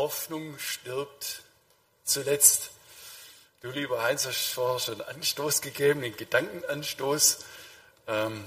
[0.00, 1.42] Hoffnung stirbt
[2.04, 2.70] zuletzt.
[3.60, 7.40] Du, lieber Heinz, hast vorher schon Anstoß gegeben, den Gedankenanstoß.
[8.08, 8.46] Ähm,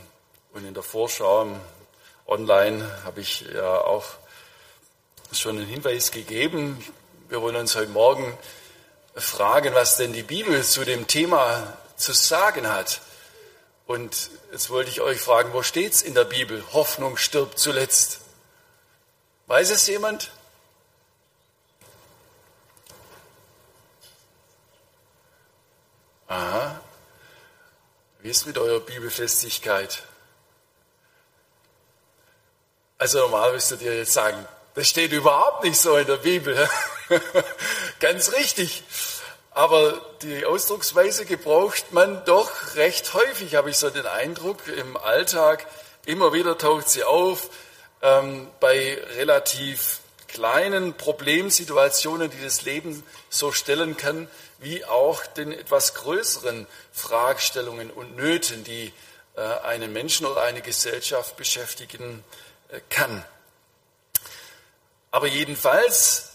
[0.54, 1.56] und in der Vorschau
[2.26, 4.04] online habe ich ja auch
[5.32, 6.84] schon einen Hinweis gegeben.
[7.30, 8.36] Wir wollen uns heute Morgen
[9.14, 13.00] fragen, was denn die Bibel zu dem Thema zu sagen hat.
[13.86, 16.64] Und jetzt wollte ich euch fragen, wo steht es in der Bibel?
[16.74, 18.22] Hoffnung stirbt zuletzt.
[19.46, 20.32] Weiß es jemand?
[26.28, 26.80] Aha.
[28.20, 30.04] Wie ist mit eurer Bibelfestigkeit?
[32.98, 36.70] Also normal müsstet ihr jetzt sagen, das steht überhaupt nicht so in der Bibel.
[38.00, 38.84] Ganz richtig.
[39.52, 45.68] Aber die Ausdrucksweise gebraucht man doch recht häufig, habe ich so den Eindruck, im Alltag.
[46.06, 47.50] Immer wieder taucht sie auf
[48.02, 54.28] ähm, bei relativ kleinen Problemsituationen, die das Leben so stellen kann,
[54.64, 58.94] wie auch den etwas größeren Fragestellungen und Nöten, die
[59.36, 62.24] äh, einen Menschen oder eine Gesellschaft beschäftigen
[62.70, 63.24] äh, kann.
[65.12, 66.32] Aber jedenfalls,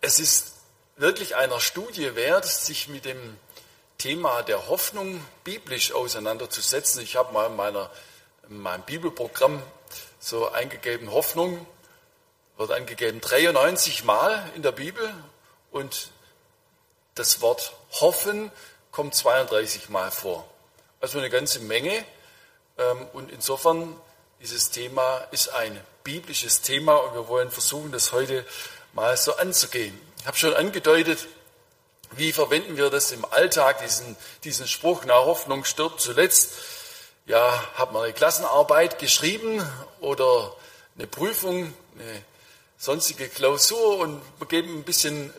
[0.00, 0.54] es ist
[0.96, 3.36] wirklich einer Studie wert, sich mit dem
[3.98, 7.02] Thema der Hoffnung biblisch auseinanderzusetzen.
[7.02, 7.90] Ich habe mal in, meiner,
[8.48, 9.62] in meinem Bibelprogramm
[10.20, 11.66] so eingegeben, Hoffnung
[12.56, 15.12] wird angegeben 93 Mal in der Bibel
[15.70, 16.10] und
[17.18, 18.50] das Wort hoffen
[18.90, 20.48] kommt 32 Mal vor.
[21.00, 22.04] Also eine ganze Menge.
[22.78, 23.96] Ähm, und insofern,
[24.40, 28.44] dieses Thema ist ein biblisches Thema und wir wollen versuchen, das heute
[28.92, 30.00] mal so anzugehen.
[30.20, 31.26] Ich habe schon angedeutet,
[32.12, 36.52] wie verwenden wir das im Alltag, diesen, diesen Spruch, na Hoffnung stirbt zuletzt.
[37.26, 39.62] Ja, hat man eine Klassenarbeit geschrieben
[40.00, 40.56] oder
[40.96, 42.22] eine Prüfung, eine
[42.78, 45.32] sonstige Klausur und wir geben ein bisschen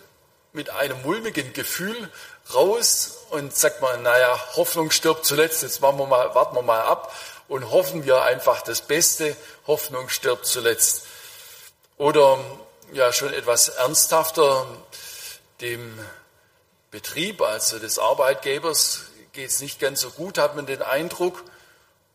[0.51, 2.09] mit einem mulmigen Gefühl
[2.53, 7.13] raus und sagt man, naja, Hoffnung stirbt zuletzt, jetzt wir mal, warten wir mal ab
[7.47, 9.35] und hoffen wir einfach das Beste,
[9.67, 11.05] Hoffnung stirbt zuletzt.
[11.97, 12.39] Oder
[12.93, 14.65] ja, schon etwas ernsthafter,
[15.61, 15.99] dem
[16.91, 19.01] Betrieb, also des Arbeitgebers,
[19.33, 21.43] geht es nicht ganz so gut, hat man den Eindruck.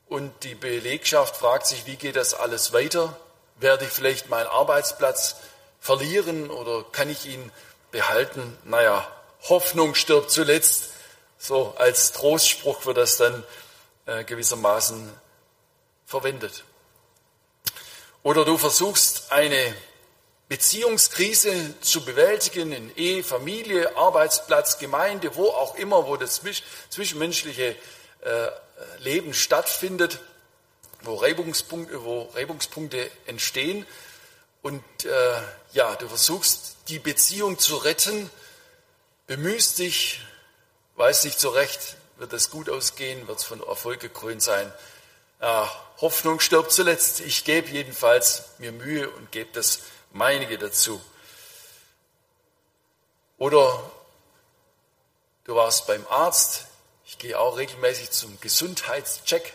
[0.06, 3.16] Und die Belegschaft fragt sich, wie geht das alles weiter?
[3.56, 5.37] Werde ich vielleicht meinen Arbeitsplatz
[5.81, 7.53] verlieren oder kann ich ihn
[7.94, 8.59] behalten.
[8.65, 9.09] Naja,
[9.49, 10.91] Hoffnung stirbt zuletzt.
[11.38, 13.44] So als Trostspruch wird das dann
[14.06, 15.10] äh, gewissermaßen
[16.05, 16.65] verwendet.
[18.25, 19.75] Oder du versuchst eine
[20.49, 26.43] Beziehungskrise zu bewältigen in Ehe, Familie, Arbeitsplatz, Gemeinde, wo auch immer, wo das
[26.91, 27.76] zwischenmenschliche
[28.22, 28.49] äh,
[28.99, 30.19] Leben stattfindet,
[31.03, 33.87] wo Reibungspunkte, wo Reibungspunkte entstehen.
[34.62, 35.11] Und äh,
[35.72, 38.30] ja, du versuchst die Beziehung zu retten,
[39.26, 40.20] bemühst dich,
[40.96, 44.72] weiß nicht so recht, wird es gut ausgehen, wird es von Erfolg gekrönt sein.
[45.40, 47.20] Ja, Hoffnung stirbt zuletzt.
[47.20, 49.80] Ich gebe jedenfalls mir Mühe und gebe das
[50.12, 51.00] meinige dazu.
[53.38, 53.90] Oder
[55.44, 56.66] du warst beim Arzt,
[57.06, 59.52] ich gehe auch regelmäßig zum Gesundheitscheck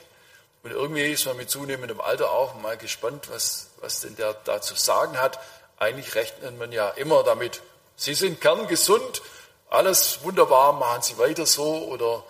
[0.63, 4.61] und irgendwie ist man mit zunehmendem Alter auch mal gespannt, was, was denn der da
[4.61, 5.39] zu sagen hat.
[5.79, 7.61] Eigentlich rechnet man ja immer damit,
[7.95, 9.21] Sie sind kerngesund,
[9.69, 12.25] alles wunderbar, machen Sie weiter so oder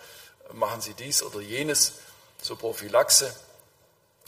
[0.54, 1.94] machen Sie dies oder jenes,
[2.40, 3.36] so Prophylaxe.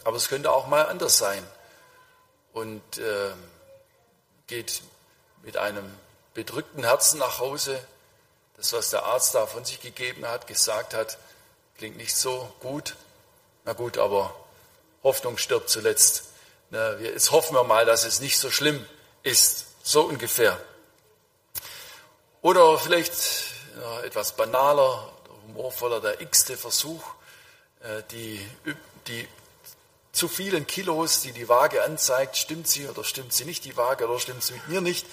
[0.03, 1.45] Aber es könnte auch mal anders sein
[2.53, 3.31] und äh,
[4.47, 4.81] geht
[5.43, 5.85] mit einem
[6.33, 7.79] bedrückten Herzen nach Hause.
[8.57, 11.19] Das, was der Arzt da von sich gegeben hat, gesagt hat,
[11.77, 12.95] klingt nicht so gut.
[13.65, 14.33] Na gut, aber
[15.03, 16.23] Hoffnung stirbt zuletzt.
[16.71, 19.67] Na, jetzt hoffen wir mal, dass es nicht so schlimm ist ist.
[19.83, 20.59] So ungefähr.
[22.41, 23.13] Oder vielleicht
[23.79, 25.11] ja, etwas banaler,
[25.47, 27.03] humorvoller, der x-te Versuch,
[27.81, 28.45] äh, die,
[29.07, 29.27] die
[30.11, 34.07] zu vielen Kilos, die die Waage anzeigt, stimmt sie oder stimmt sie nicht, die Waage,
[34.07, 35.05] oder stimmt sie mit mir nicht,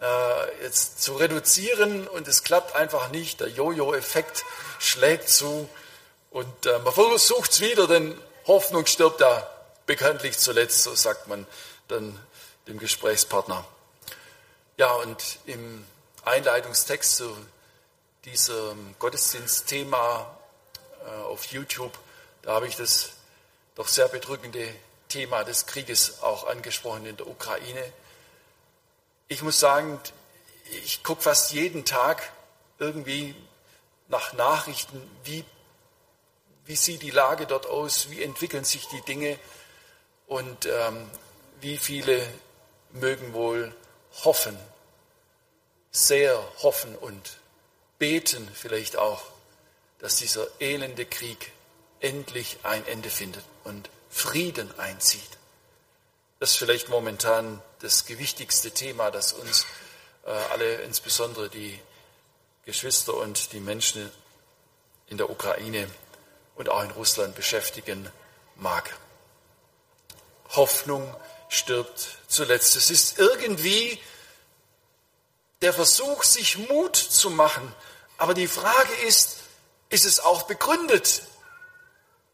[0.00, 3.40] äh, jetzt zu reduzieren und es klappt einfach nicht.
[3.40, 4.44] Der Jojo-Effekt
[4.78, 5.68] schlägt zu
[6.30, 9.48] und äh, man versucht es wieder, denn Hoffnung stirbt da
[9.86, 11.46] bekanntlich zuletzt, so sagt man
[11.88, 12.18] dann
[12.66, 13.64] dem Gesprächspartner.
[14.76, 15.84] Ja, und im
[16.24, 17.36] Einleitungstext zu
[18.24, 20.38] diesem Gottesdienstthema
[21.04, 21.98] äh, auf YouTube,
[22.42, 23.10] da habe ich das
[23.74, 24.68] doch sehr bedrückende
[25.08, 27.92] Thema des Krieges auch angesprochen in der Ukraine.
[29.28, 30.00] Ich muss sagen,
[30.84, 32.32] ich gucke fast jeden Tag
[32.78, 33.34] irgendwie
[34.08, 35.44] nach Nachrichten, wie,
[36.64, 39.38] wie sieht die Lage dort aus, wie entwickeln sich die Dinge
[40.26, 41.10] und ähm,
[41.60, 42.26] wie viele
[42.92, 43.74] mögen wohl
[44.24, 44.58] hoffen
[45.92, 47.36] sehr hoffen und
[47.98, 49.22] beten vielleicht auch,
[49.98, 51.52] dass dieser elende Krieg
[52.00, 55.20] endlich ein Ende findet und Frieden einzieht.
[56.40, 59.66] Das ist vielleicht momentan das gewichtigste Thema, das uns
[60.24, 61.78] äh, alle, insbesondere die
[62.64, 64.10] Geschwister und die Menschen
[65.08, 65.88] in der Ukraine
[66.56, 68.10] und auch in Russland beschäftigen
[68.56, 68.96] mag.
[70.50, 71.14] Hoffnung
[71.52, 72.76] stirbt zuletzt.
[72.76, 74.00] Es ist irgendwie
[75.60, 77.72] der Versuch, sich Mut zu machen.
[78.16, 79.36] Aber die Frage ist,
[79.90, 81.22] ist es auch begründet?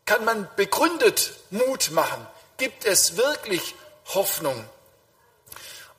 [0.07, 2.27] Kann man begründet Mut machen?
[2.57, 3.75] Gibt es wirklich
[4.07, 4.65] Hoffnung?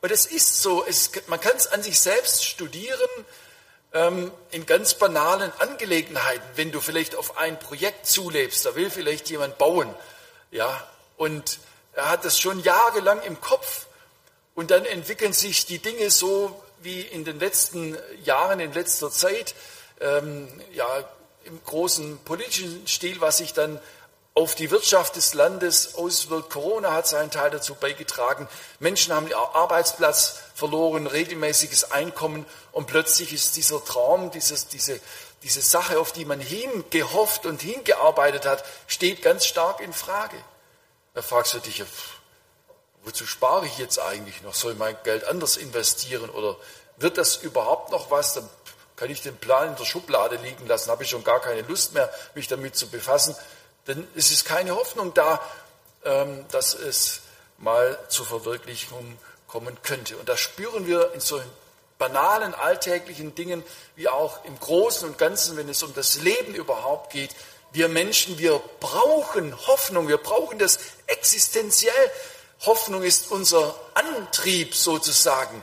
[0.00, 3.08] Und es ist so, es, man kann es an sich selbst studieren
[3.92, 6.48] ähm, in ganz banalen Angelegenheiten.
[6.56, 9.94] Wenn du vielleicht auf ein Projekt zulebst, da will vielleicht jemand bauen,
[10.50, 10.88] ja,
[11.18, 11.58] und
[11.94, 13.86] er hat das schon jahrelang im Kopf
[14.54, 19.54] und dann entwickeln sich die Dinge so wie in den letzten Jahren, in letzter Zeit,
[20.00, 20.86] ähm, ja,
[21.44, 23.80] im großen politischen Stil, was sich dann
[24.34, 26.50] auf die Wirtschaft des Landes auswirkt.
[26.50, 28.48] Corona hat seinen Teil dazu beigetragen.
[28.78, 35.00] Menschen haben ihren Arbeitsplatz verloren, regelmäßiges Einkommen und plötzlich ist dieser Traum, dieses, diese,
[35.42, 40.36] diese Sache, auf die man hingehofft und hingearbeitet hat, steht ganz stark in Frage.
[41.20, 41.84] Da fragst du dich,
[43.04, 44.54] wozu spare ich jetzt eigentlich noch?
[44.54, 46.56] Soll ich mein Geld anders investieren oder
[46.96, 48.32] wird das überhaupt noch was?
[48.32, 48.48] Dann
[48.96, 51.92] kann ich den Plan in der Schublade liegen lassen, habe ich schon gar keine Lust
[51.92, 53.36] mehr, mich damit zu befassen.
[53.86, 55.42] Denn es ist keine Hoffnung da,
[56.06, 57.20] ähm, dass es
[57.58, 60.16] mal zur Verwirklichung kommen könnte.
[60.16, 61.50] Und das spüren wir in solchen
[61.98, 63.62] banalen, alltäglichen Dingen,
[63.94, 67.36] wie auch im Großen und Ganzen, wenn es um das Leben überhaupt geht.
[67.72, 72.10] Wir Menschen, wir brauchen Hoffnung, wir brauchen das existenziell.
[72.60, 75.62] Hoffnung ist unser Antrieb sozusagen.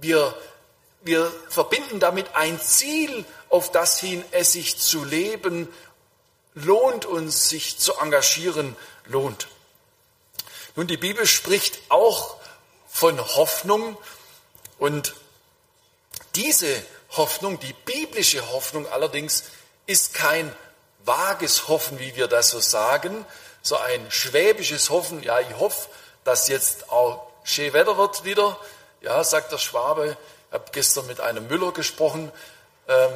[0.00, 0.36] Wir,
[1.02, 5.68] wir verbinden damit ein Ziel, auf das hin es sich zu leben
[6.54, 9.48] lohnt uns, sich zu engagieren lohnt.
[10.76, 12.36] Nun, die Bibel spricht auch
[12.88, 13.96] von Hoffnung
[14.78, 15.14] und
[16.34, 19.44] diese Hoffnung, die biblische Hoffnung allerdings,
[19.86, 20.54] ist kein
[21.04, 23.24] vages Hoffen, wie wir das so sagen,
[23.62, 25.88] so ein schwäbisches Hoffen, ja, ich hoffe,
[26.24, 28.58] dass jetzt auch schön Wetter wird wieder,
[29.00, 30.16] ja, sagt der Schwabe.
[30.48, 32.32] Ich habe gestern mit einem Müller gesprochen,
[32.88, 33.12] ähm,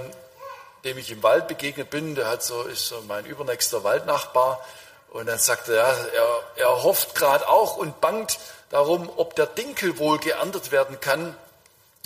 [0.84, 4.64] dem ich im Wald begegnet bin, der hat so, ist so mein übernächster Waldnachbar.
[5.10, 8.38] Und dann sagte er, er, er hofft gerade auch und bangt
[8.70, 11.36] darum, ob der Dinkel wohl geerntet werden kann,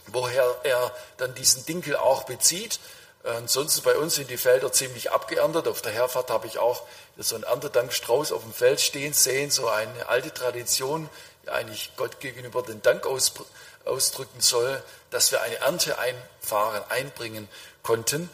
[0.07, 2.79] woher er dann diesen Dinkel auch bezieht.
[3.25, 5.69] Ansonsten bei uns sind die Felder ziemlich abgeerntet.
[5.69, 6.83] Auf der Herfahrt habe ich auch
[7.19, 11.09] so einen Erntedankstrauß auf dem Feld stehen sehen, so eine alte Tradition,
[11.45, 17.49] die eigentlich Gott gegenüber den Dank ausdrücken soll, dass wir eine Ernte einfahren, einbringen
[17.83, 18.29] konnten.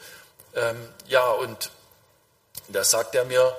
[0.54, 1.70] Ähm, ja, und
[2.68, 3.56] da sagt er mir,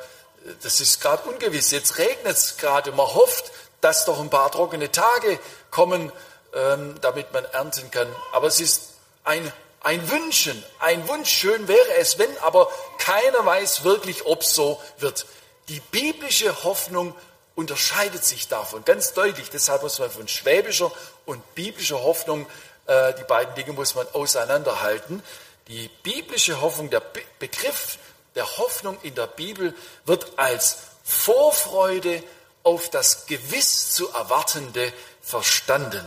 [0.63, 4.91] das ist gerade ungewiss, jetzt regnet es gerade, man hofft, dass doch ein paar trockene
[4.91, 5.39] Tage
[5.71, 6.11] kommen,
[6.53, 8.07] ähm, damit man ernten kann.
[8.31, 8.93] Aber es ist
[9.23, 14.81] ein, ein Wünschen, ein Wunsch, schön wäre es, wenn, aber keiner weiß wirklich, ob so
[14.97, 15.25] wird.
[15.69, 17.15] Die biblische Hoffnung
[17.55, 19.49] unterscheidet sich davon ganz deutlich.
[19.49, 20.91] Deshalb muss man von schwäbischer
[21.25, 22.47] und biblischer Hoffnung,
[22.87, 25.23] äh, die beiden Dinge muss man auseinanderhalten.
[25.67, 27.03] Die biblische Hoffnung, der
[27.39, 27.97] Begriff
[28.35, 32.23] der Hoffnung in der Bibel wird als Vorfreude
[32.63, 36.03] auf das gewiss zu erwartende verstanden.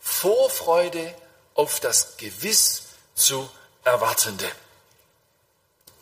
[0.00, 1.14] Vorfreude
[1.60, 3.46] auf das gewiss zu
[3.84, 4.50] erwartende.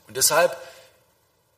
[0.07, 0.57] Und deshalb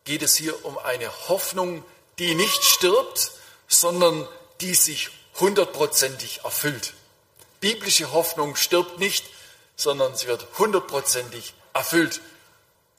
[0.04, 1.84] geht es hier um eine Hoffnung,
[2.18, 3.30] die nicht stirbt,
[3.68, 4.26] sondern
[4.62, 6.94] die sich hundertprozentig erfüllt.
[7.60, 9.26] Biblische Hoffnung stirbt nicht,
[9.76, 12.22] sondern sie wird hundertprozentig erfüllt.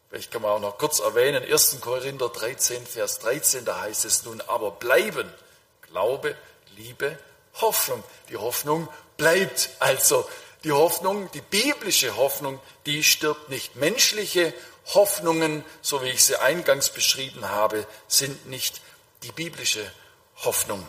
[0.07, 1.77] Vielleicht kann man auch noch kurz erwähnen, 1.
[1.81, 5.33] Korinther 13, Vers 13, da heißt es nun aber bleiben.
[5.81, 6.35] Glaube,
[6.77, 7.17] Liebe,
[7.55, 8.03] Hoffnung.
[8.29, 10.29] Die Hoffnung bleibt also.
[10.63, 13.75] Die Hoffnung, die biblische Hoffnung, die stirbt nicht.
[13.75, 14.53] Menschliche
[14.93, 18.81] Hoffnungen, so wie ich sie eingangs beschrieben habe, sind nicht
[19.23, 19.91] die biblische
[20.37, 20.85] Hoffnung.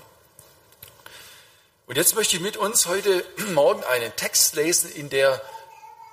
[1.86, 5.42] Und jetzt möchte ich mit uns heute Morgen einen Text lesen, in der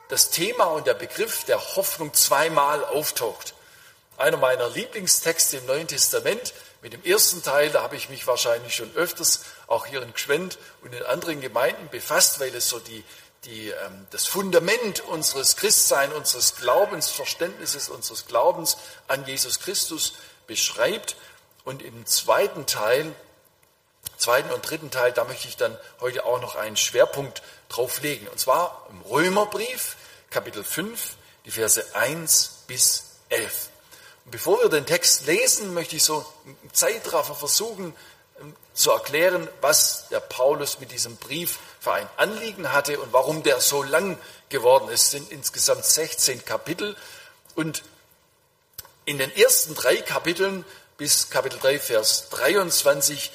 [0.08, 3.54] das Thema und der Begriff der Hoffnung zweimal auftaucht.
[4.18, 8.74] Einer meiner Lieblingstexte im Neuen Testament, mit dem ersten Teil, da habe ich mich wahrscheinlich
[8.74, 13.04] schon öfters auch hier in Gschwend und in anderen Gemeinden befasst, weil es so die,
[13.46, 18.78] die, ähm, das Fundament unseres Christseins, unseres Glaubensverständnisses, unseres Glaubens
[19.08, 20.14] an Jesus Christus
[20.48, 21.16] beschreibt.
[21.64, 23.16] Und im zweiten Teil
[24.20, 28.28] zweiten und dritten Teil, da möchte ich dann heute auch noch einen Schwerpunkt drauf legen.
[28.28, 29.96] Und zwar im Römerbrief,
[30.30, 31.16] Kapitel 5,
[31.46, 33.70] die Verse 1 bis 11.
[34.26, 37.96] Und bevor wir den Text lesen, möchte ich so im Zeitraffer versuchen
[38.80, 43.60] zu erklären, was der Paulus mit diesem Brief für ein Anliegen hatte und warum der
[43.60, 44.18] so lang
[44.48, 45.04] geworden ist.
[45.04, 46.96] Es sind insgesamt 16 Kapitel
[47.56, 47.84] und
[49.04, 50.64] in den ersten drei Kapiteln
[50.96, 53.32] bis Kapitel 3, Vers 23,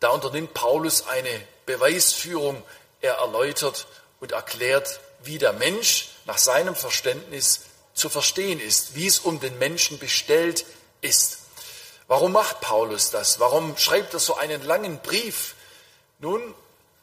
[0.00, 1.28] da unternimmt Paulus eine
[1.66, 2.62] Beweisführung.
[3.02, 3.86] Er erläutert
[4.20, 7.60] und erklärt, wie der Mensch nach seinem Verständnis
[7.92, 10.64] zu verstehen ist, wie es um den Menschen bestellt
[11.02, 11.40] ist.
[12.08, 13.38] Warum macht Paulus das?
[13.38, 15.54] Warum schreibt er so einen langen Brief?
[16.18, 16.54] Nun,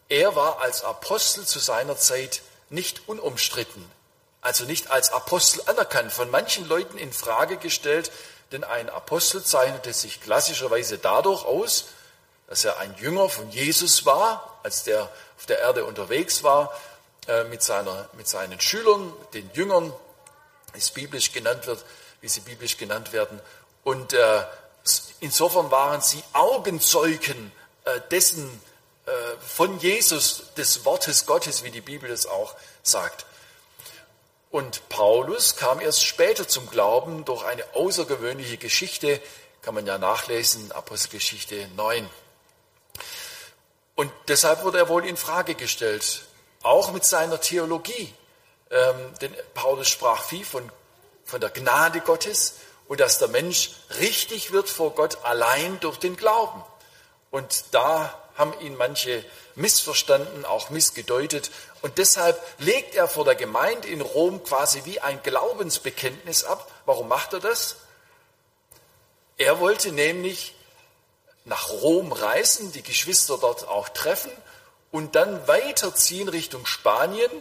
[0.09, 3.89] er war als Apostel zu seiner Zeit nicht unumstritten,
[4.41, 8.11] also nicht als Apostel anerkannt, von manchen Leuten in Frage gestellt,
[8.51, 11.85] denn ein Apostel zeichnete sich klassischerweise dadurch aus,
[12.47, 15.03] dass er ein Jünger von Jesus war, als der
[15.37, 16.73] auf der Erde unterwegs war,
[17.27, 19.93] äh, mit, seiner, mit seinen Schülern, den Jüngern,
[20.73, 21.85] wie es biblisch genannt wird,
[22.21, 23.39] wie sie biblisch genannt werden.
[23.83, 24.43] Und äh,
[25.19, 27.51] insofern waren sie Augenzeugen
[27.85, 28.61] äh, dessen,
[29.39, 33.27] von Jesus, des Wortes Gottes, wie die Bibel es auch sagt.
[34.49, 39.21] Und Paulus kam erst später zum Glauben durch eine außergewöhnliche Geschichte,
[39.61, 42.09] kann man ja nachlesen, Apostelgeschichte 9.
[43.95, 46.25] Und deshalb wurde er wohl in Frage gestellt
[46.63, 48.13] auch mit seiner Theologie.
[48.71, 50.69] Ähm, denn Paulus sprach viel von,
[51.23, 52.55] von der Gnade Gottes
[52.87, 56.63] und dass der Mensch richtig wird vor Gott allein durch den Glauben.
[57.31, 59.23] Und da haben ihn manche
[59.55, 61.51] missverstanden, auch missgedeutet.
[61.81, 66.69] Und deshalb legt er vor der Gemeinde in Rom quasi wie ein Glaubensbekenntnis ab.
[66.85, 67.77] Warum macht er das?
[69.37, 70.53] Er wollte nämlich
[71.45, 74.31] nach Rom reisen, die Geschwister dort auch treffen
[74.91, 77.31] und dann weiterziehen Richtung Spanien.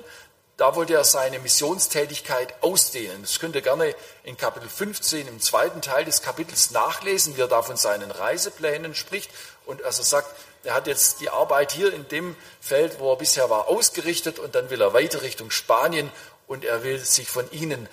[0.57, 3.23] Da wollte er seine Missionstätigkeit ausdehnen.
[3.23, 7.49] Das könnt ihr gerne in Kapitel 15 im zweiten Teil des Kapitels nachlesen, wie er
[7.49, 9.31] da von seinen Reiseplänen spricht.
[9.67, 10.29] Und also sagt,
[10.63, 14.55] er hat jetzt die Arbeit hier in dem Feld, wo er bisher war, ausgerichtet und
[14.55, 16.11] dann will er weiter Richtung Spanien
[16.47, 17.89] und er will sich von ihnen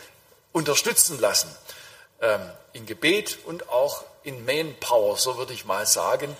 [0.51, 1.49] unterstützen lassen.
[2.21, 2.41] Ähm,
[2.73, 6.35] in Gebet und auch in Manpower, so würde ich mal sagen,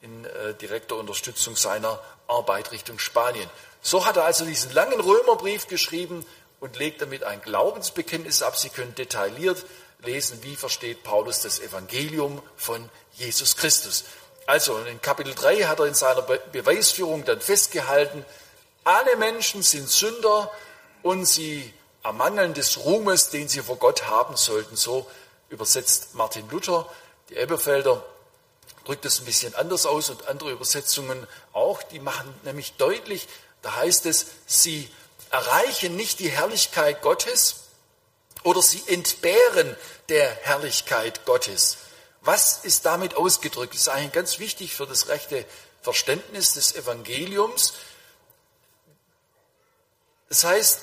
[0.00, 3.48] in äh, direkter Unterstützung seiner Arbeit Richtung Spanien.
[3.86, 6.26] So hat er also diesen langen Römerbrief geschrieben
[6.58, 8.56] und legt damit ein Glaubensbekenntnis ab.
[8.56, 9.64] Sie können detailliert
[10.02, 14.02] lesen, wie versteht Paulus das Evangelium von Jesus Christus.
[14.44, 18.24] Also in Kapitel 3 hat er in seiner Beweisführung dann festgehalten,
[18.82, 20.50] alle Menschen sind Sünder
[21.04, 24.74] und sie ermangeln des Ruhmes, den sie vor Gott haben sollten.
[24.74, 25.06] So
[25.48, 26.90] übersetzt Martin Luther.
[27.28, 28.04] Die Elberfelder
[28.84, 33.28] drückt es ein bisschen anders aus und andere Übersetzungen auch, die machen nämlich deutlich,
[33.66, 34.88] da heißt es, sie
[35.30, 37.64] erreichen nicht die Herrlichkeit Gottes
[38.44, 39.76] oder sie entbehren
[40.08, 41.78] der Herrlichkeit Gottes.
[42.20, 43.74] Was ist damit ausgedrückt?
[43.74, 45.44] Das ist eigentlich ganz wichtig für das rechte
[45.82, 47.72] Verständnis des Evangeliums.
[50.28, 50.82] Das heißt,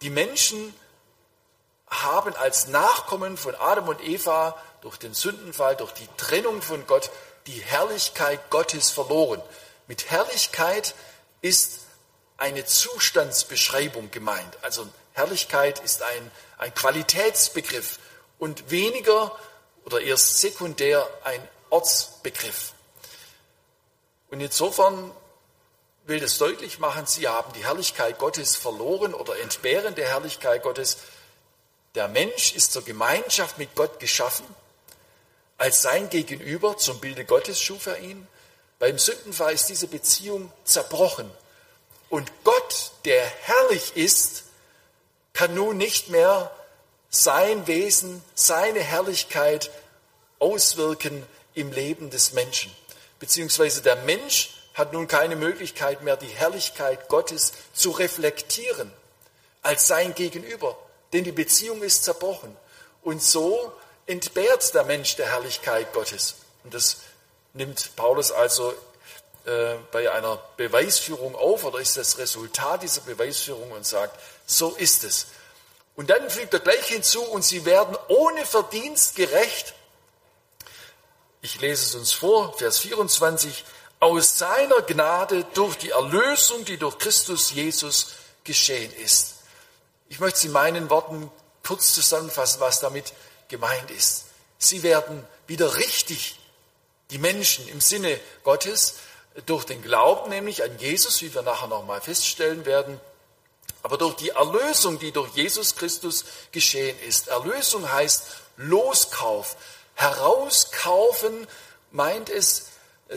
[0.00, 0.74] die Menschen
[1.90, 7.10] haben als Nachkommen von Adam und Eva durch den Sündenfall, durch die Trennung von Gott
[7.46, 9.42] die Herrlichkeit Gottes verloren.
[9.86, 10.94] Mit Herrlichkeit
[11.42, 11.80] ist
[12.36, 14.58] eine Zustandsbeschreibung gemeint.
[14.62, 17.98] Also Herrlichkeit ist ein, ein Qualitätsbegriff
[18.38, 19.36] und weniger
[19.84, 22.72] oder erst sekundär ein Ortsbegriff.
[24.30, 25.10] Und insofern
[26.04, 30.98] will das deutlich machen, sie haben die Herrlichkeit Gottes verloren oder entbehren der Herrlichkeit Gottes.
[31.94, 34.46] Der Mensch ist zur Gemeinschaft mit Gott geschaffen
[35.62, 38.26] als sein Gegenüber, zum Bilde Gottes schuf er ihn.
[38.80, 41.30] Beim Sündenfall ist diese Beziehung zerbrochen.
[42.12, 44.44] Und Gott, der herrlich ist,
[45.32, 46.50] kann nun nicht mehr
[47.08, 49.70] sein Wesen, seine Herrlichkeit
[50.38, 52.70] auswirken im Leben des Menschen.
[53.18, 58.92] Beziehungsweise der Mensch hat nun keine Möglichkeit mehr, die Herrlichkeit Gottes zu reflektieren
[59.62, 60.76] als sein Gegenüber,
[61.14, 62.54] denn die Beziehung ist zerbrochen.
[63.00, 63.72] Und so
[64.04, 66.34] entbehrt der Mensch der Herrlichkeit Gottes.
[66.62, 66.98] Und das
[67.54, 68.74] nimmt Paulus also
[69.44, 75.04] äh, bei einer Beweisführung auf oder ist das Resultat dieser Beweisführung und sagt, so ist
[75.04, 75.26] es.
[75.94, 79.74] Und dann fügt er gleich hinzu, und sie werden ohne Verdienst gerecht.
[81.42, 83.64] Ich lese es uns vor, Vers 24,
[84.00, 89.34] aus seiner Gnade durch die Erlösung, die durch Christus Jesus geschehen ist.
[90.08, 91.30] Ich möchte Sie meinen Worten
[91.66, 93.12] kurz zusammenfassen, was damit
[93.48, 94.24] gemeint ist.
[94.58, 96.38] Sie werden wieder richtig,
[97.10, 98.96] die Menschen im Sinne Gottes,
[99.46, 103.00] durch den Glauben nämlich an Jesus, wie wir nachher nochmal feststellen werden,
[103.82, 107.28] aber durch die Erlösung, die durch Jesus Christus geschehen ist.
[107.28, 108.24] Erlösung heißt
[108.56, 109.56] Loskauf.
[109.94, 111.46] Herauskaufen
[111.90, 112.68] meint es,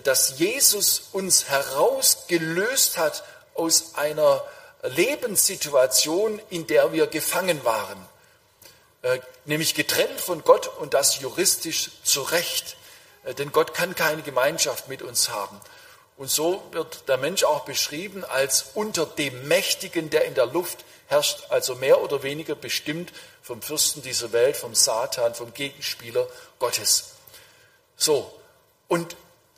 [0.04, 4.44] dass Jesus uns herausgelöst hat aus einer
[4.84, 8.06] Lebenssituation, in der wir gefangen waren,
[9.02, 12.76] äh, nämlich getrennt von Gott und das juristisch zu Recht.
[13.24, 15.60] Äh, denn Gott kann keine Gemeinschaft mit uns haben.
[16.18, 20.86] Und so wird der Mensch auch beschrieben als unter dem Mächtigen, der in der Luft
[21.08, 27.12] herrscht, also mehr oder weniger bestimmt vom Fürsten dieser Welt, vom Satan, vom Gegenspieler Gottes.
[27.98, 28.34] So,
[28.88, 29.16] und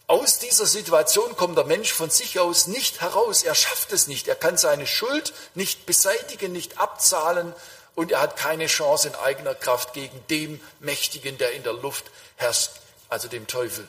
[0.08, 3.44] aus dieser Situation kommt der Mensch von sich aus nicht heraus.
[3.44, 4.30] Er schafft es nicht.
[4.30, 7.54] Er kann seine Schuld nicht beseitigen, nicht abzahlen
[7.94, 12.06] und er hat keine Chance in eigener Kraft gegen dem Mächtigen, der in der Luft
[12.38, 12.72] herrscht,
[13.10, 13.88] also dem Teufel.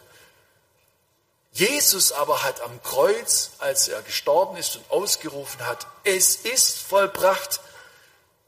[1.52, 7.60] Jesus aber hat am Kreuz, als er gestorben ist und ausgerufen hat, es ist vollbracht,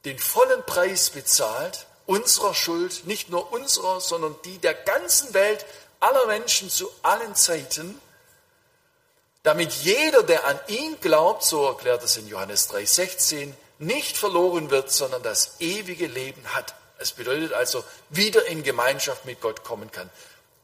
[0.05, 5.65] den vollen Preis bezahlt, unserer Schuld, nicht nur unserer, sondern die der ganzen Welt,
[6.01, 8.01] aller Menschen zu allen Zeiten,
[9.43, 14.91] damit jeder, der an ihn glaubt, so erklärt es in Johannes 3,16, nicht verloren wird,
[14.91, 16.75] sondern das ewige Leben hat.
[16.99, 20.11] Es bedeutet also, wieder in Gemeinschaft mit Gott kommen kann.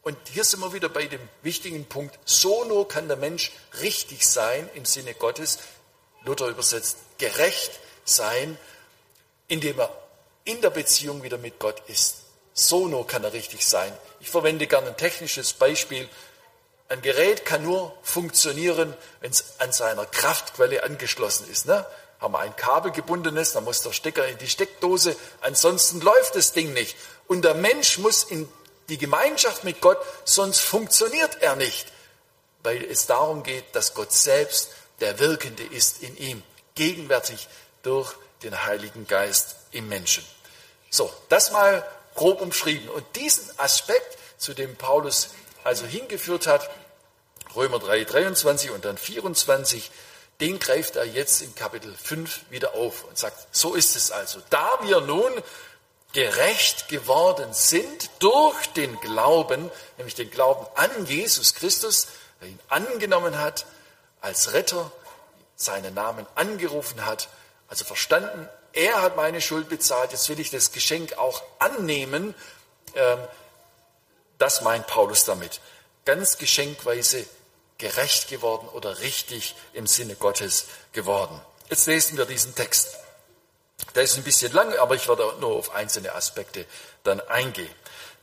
[0.07, 3.51] Und hier sind wir wieder bei dem wichtigen Punkt, so nur kann der Mensch
[3.83, 5.59] richtig sein im Sinne Gottes,
[6.23, 7.73] Luther übersetzt, gerecht
[8.05, 8.57] sein,
[9.49, 9.91] indem er
[10.45, 12.19] in der Beziehung wieder mit Gott ist.
[12.55, 13.93] So nur kann er richtig sein.
[14.21, 16.09] Ich verwende gerne ein technisches Beispiel.
[16.89, 21.67] Ein Gerät kann nur funktionieren, wenn es an seiner Kraftquelle angeschlossen ist.
[21.67, 21.85] Ne?
[22.21, 26.53] Haben wir ein Kabel gebundenes, dann muss der Stecker in die Steckdose, ansonsten läuft das
[26.53, 26.97] Ding nicht.
[27.27, 28.49] Und der Mensch muss in
[28.89, 31.87] die Gemeinschaft mit Gott, sonst funktioniert er nicht,
[32.63, 36.43] weil es darum geht, dass Gott selbst der Wirkende ist in ihm,
[36.75, 37.49] gegenwärtig
[37.83, 40.25] durch den Heiligen Geist im Menschen.
[40.91, 42.89] So, das mal grob umschrieben.
[42.89, 45.31] Und diesen Aspekt, zu dem Paulus
[45.65, 46.69] also hingeführt hat,
[47.55, 49.91] Römer 3, 23 und dann 24,
[50.41, 54.41] den greift er jetzt in Kapitel 5 wieder auf und sagt, so ist es also.
[54.51, 55.33] Da wir nun
[56.17, 62.07] gerecht geworden sind durch den Glauben, nämlich den Glauben an Jesus Christus,
[62.41, 63.67] der ihn angenommen hat
[64.23, 64.91] als Retter,
[65.57, 67.29] seinen Namen angerufen hat,
[67.69, 72.35] also verstanden, er hat meine Schuld bezahlt, jetzt will ich das Geschenk auch annehmen.
[72.95, 73.19] Ähm,
[74.39, 75.61] das meint Paulus damit.
[76.07, 77.27] Ganz geschenkweise
[77.77, 81.39] gerecht geworden oder richtig im Sinne Gottes geworden.
[81.69, 82.97] Jetzt lesen wir diesen Text.
[83.95, 86.67] Der ist ein bisschen lang, aber ich werde nur auf einzelne Aspekte
[87.03, 87.75] dann eingehen.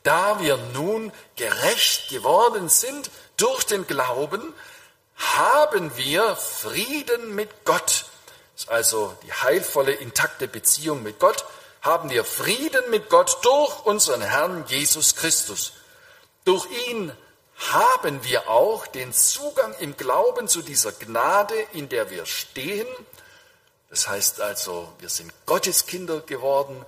[0.02, 4.54] Da wir nun gerecht geworden sind durch den Glauben,
[5.16, 8.06] haben wir Frieden mit Gott.
[8.54, 11.44] Das ist also die heilvolle, intakte Beziehung mit Gott.
[11.82, 15.72] Haben wir Frieden mit Gott durch unseren Herrn Jesus Christus.
[16.44, 17.12] Durch ihn
[17.56, 22.86] haben wir auch den Zugang im Glauben zu dieser Gnade, in der wir stehen
[23.94, 26.84] das heißt also, wir sind Gottes Kinder geworden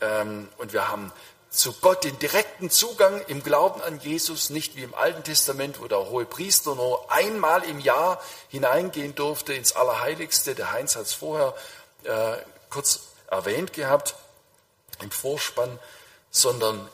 [0.00, 1.12] ähm, und wir haben
[1.50, 5.88] zu Gott den direkten Zugang im Glauben an Jesus, nicht wie im Alten Testament, wo
[5.88, 10.54] der hohe Priester nur einmal im Jahr hineingehen durfte ins Allerheiligste.
[10.54, 11.54] Der Heinz hat es vorher
[12.04, 12.36] äh,
[12.70, 14.14] kurz erwähnt gehabt
[15.02, 15.80] im Vorspann,
[16.30, 16.88] sondern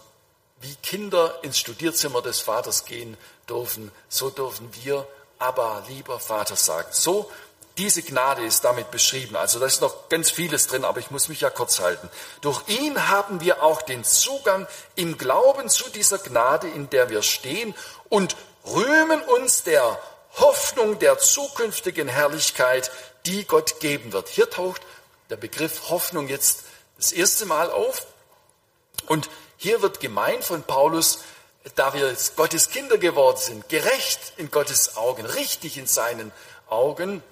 [0.62, 5.06] wie Kinder ins Studierzimmer des Vaters gehen dürfen, so dürfen wir
[5.38, 6.88] aber lieber Vater sagen.
[6.92, 7.30] So
[7.78, 9.37] diese Gnade ist damit beschrieben.
[9.37, 12.11] Also da ist noch ganz vieles drin, aber ich muss mich ja kurz halten.
[12.40, 17.22] Durch ihn haben wir auch den Zugang im Glauben zu dieser Gnade, in der wir
[17.22, 17.74] stehen
[18.09, 19.98] und rühmen uns der
[20.37, 22.90] Hoffnung der zukünftigen Herrlichkeit,
[23.26, 24.28] die Gott geben wird.
[24.28, 24.83] Hier taucht
[25.30, 26.64] der Begriff Hoffnung jetzt
[26.96, 28.06] das erste Mal auf.
[29.06, 31.20] Und hier wird gemeint von Paulus,
[31.74, 36.33] da wir Gottes Kinder geworden sind, gerecht in Gottes Augen, richtig in seinen
[36.68, 37.22] Augen,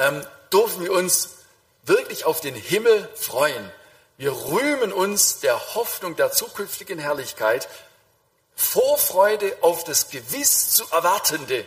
[0.00, 1.36] ähm, dürfen wir uns
[1.84, 3.70] wirklich auf den Himmel freuen.
[4.16, 7.68] Wir rühmen uns der Hoffnung der zukünftigen Herrlichkeit,
[8.56, 11.66] Vorfreude auf das gewiss zu erwartende.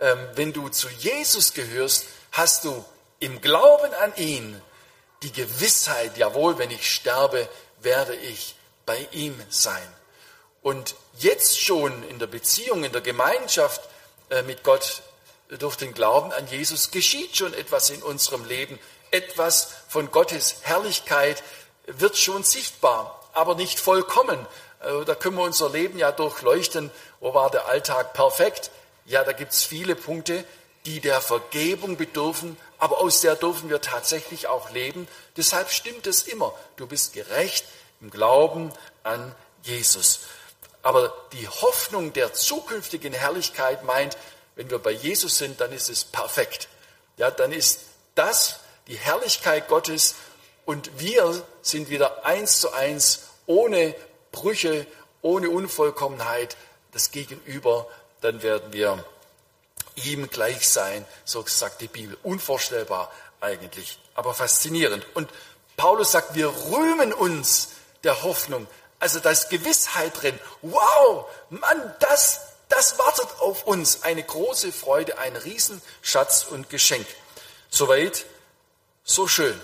[0.00, 2.84] Ähm, wenn du zu Jesus gehörst, hast du
[3.20, 4.60] im Glauben an ihn
[5.22, 7.48] die Gewissheit, jawohl, wenn ich sterbe,
[7.80, 8.54] werde ich
[8.86, 9.94] bei ihm sein.
[10.62, 13.82] Und jetzt schon in der Beziehung, in der Gemeinschaft
[14.30, 15.02] äh, mit Gott
[15.58, 18.78] durch den Glauben an Jesus geschieht schon etwas in unserem Leben.
[19.10, 21.42] Etwas von Gottes Herrlichkeit
[21.86, 24.46] wird schon sichtbar, aber nicht vollkommen.
[24.80, 26.90] Äh, da können wir unser Leben ja durchleuchten.
[27.20, 28.70] Wo war der Alltag perfekt?
[29.06, 30.44] Ja, da gibt es viele Punkte,
[30.84, 35.08] die der Vergebung bedürfen, aber aus der dürfen wir tatsächlich auch leben.
[35.36, 36.54] Deshalb stimmt es immer.
[36.76, 37.64] Du bist gerecht
[38.00, 40.20] im Glauben an Jesus.
[40.82, 44.16] Aber die Hoffnung der zukünftigen Herrlichkeit meint,
[44.58, 46.66] wenn wir bei Jesus sind, dann ist es perfekt.
[47.16, 47.82] Ja, dann ist
[48.16, 50.16] das die Herrlichkeit Gottes
[50.66, 53.94] und wir sind wieder eins zu eins, ohne
[54.32, 54.84] Brüche,
[55.22, 56.56] ohne Unvollkommenheit,
[56.90, 57.86] das Gegenüber,
[58.20, 59.04] dann werden wir
[59.94, 62.18] ihm gleich sein, so sagt die Bibel.
[62.24, 65.06] Unvorstellbar eigentlich, aber faszinierend.
[65.14, 65.30] Und
[65.76, 67.68] Paulus sagt, wir rühmen uns
[68.02, 68.66] der Hoffnung.
[68.98, 70.36] Also da ist Gewissheit drin.
[70.62, 74.02] Wow, Mann, das, das wartet auf uns.
[74.02, 77.06] Eine große Freude, ein Riesenschatz und Geschenk.
[77.70, 78.26] Soweit,
[79.04, 79.58] so schön.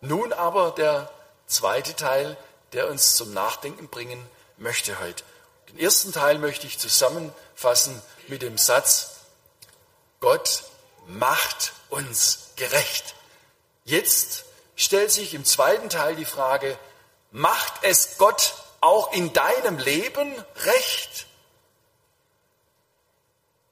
[0.00, 1.10] Nun aber der
[1.46, 2.36] zweite Teil,
[2.72, 4.24] der uns zum Nachdenken bringen
[4.56, 5.24] möchte heute.
[5.70, 9.10] Den ersten Teil möchte ich zusammenfassen mit dem Satz,
[10.20, 10.64] Gott
[11.06, 13.14] macht uns gerecht.
[13.84, 14.44] Jetzt
[14.76, 16.78] stellt sich im zweiten Teil die Frage,
[17.30, 21.27] macht es Gott auch in deinem Leben recht?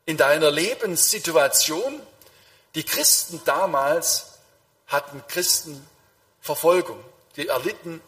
[0.07, 2.01] In deiner Lebenssituation?
[2.77, 4.39] Die Christen damals
[4.87, 7.05] hatten Christenverfolgung.
[7.35, 8.01] Die erlitten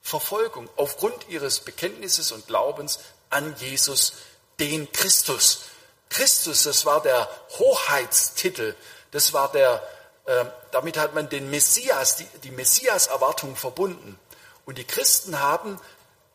[0.00, 2.98] Verfolgung aufgrund ihres Bekenntnisses und Glaubens
[3.28, 4.14] an Jesus,
[4.58, 5.64] den Christus.
[6.08, 8.74] Christus, das war der Hoheitstitel,
[9.10, 9.86] das war der,
[10.24, 14.18] äh, damit hat man den Messias, die, die Messias-Erwartung verbunden.
[14.64, 15.78] Und die Christen haben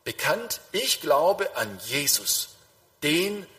[0.04, 2.50] bekannt, ich glaube an Jesus,
[3.02, 3.57] den Christus.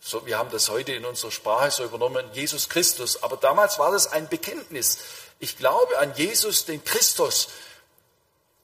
[0.00, 3.22] So, wir haben das heute in unserer Sprache so übernommen, Jesus Christus.
[3.22, 4.98] Aber damals war das ein Bekenntnis.
[5.38, 7.48] Ich glaube an Jesus, den Christus.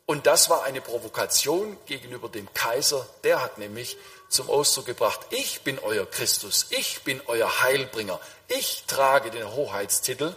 [0.04, 3.06] Und das war eine Provokation gegenüber dem Kaiser.
[3.22, 3.96] Der hat nämlich
[4.28, 10.34] zum Ausdruck gebracht, ich bin euer Christus, ich bin euer Heilbringer, ich trage den Hoheitstitel.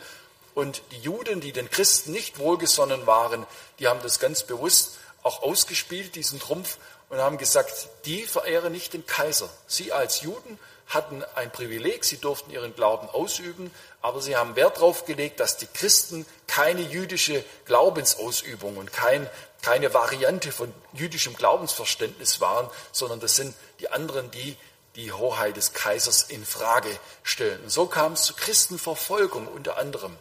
[0.53, 3.47] Und die Juden, die den Christen nicht wohlgesonnen waren,
[3.79, 6.77] die haben das ganz bewusst auch ausgespielt, diesen Trumpf,
[7.15, 9.49] und haben gesagt, die verehren nicht den Kaiser.
[9.67, 14.77] Sie als Juden hatten ein Privileg, sie durften ihren Glauben ausüben, aber sie haben Wert
[14.77, 19.29] darauf gelegt, dass die Christen keine jüdische Glaubensausübung und kein,
[19.61, 24.57] keine Variante von jüdischem Glaubensverständnis waren, sondern das sind die anderen, die
[24.97, 27.63] die Hoheit des Kaisers in Frage stellen.
[27.63, 30.17] Und so kam es zu Christenverfolgung unter anderem.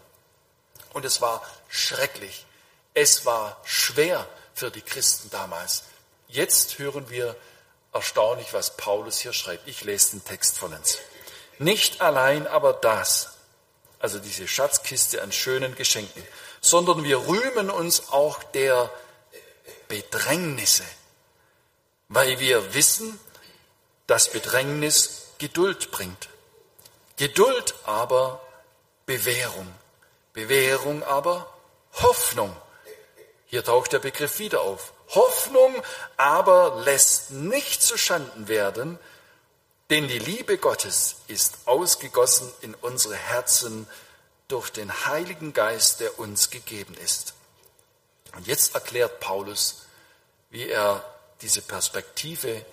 [0.92, 2.46] Und es war schrecklich.
[2.94, 5.82] Es war schwer für die Christen damals.
[6.34, 7.36] Jetzt hören wir
[7.92, 9.68] erstaunlich, was Paulus hier schreibt.
[9.68, 10.98] Ich lese den Text von uns.
[11.60, 13.36] Nicht allein aber das,
[14.00, 16.26] also diese Schatzkiste an schönen Geschenken,
[16.60, 18.90] sondern wir rühmen uns auch der
[19.86, 20.82] Bedrängnisse,
[22.08, 23.20] weil wir wissen,
[24.08, 26.28] dass Bedrängnis Geduld bringt.
[27.16, 28.44] Geduld aber
[29.06, 29.72] Bewährung.
[30.32, 31.46] Bewährung aber
[31.92, 32.56] Hoffnung.
[33.46, 34.93] Hier taucht der Begriff wieder auf.
[35.14, 35.82] Hoffnung
[36.16, 38.98] aber lässt nicht zu Schanden werden,
[39.90, 43.86] denn die Liebe Gottes ist ausgegossen in unsere Herzen
[44.48, 47.34] durch den Heiligen Geist, der uns gegeben ist.
[48.34, 49.82] Und jetzt erklärt Paulus,
[50.50, 51.04] wie er
[51.42, 52.64] diese Perspektive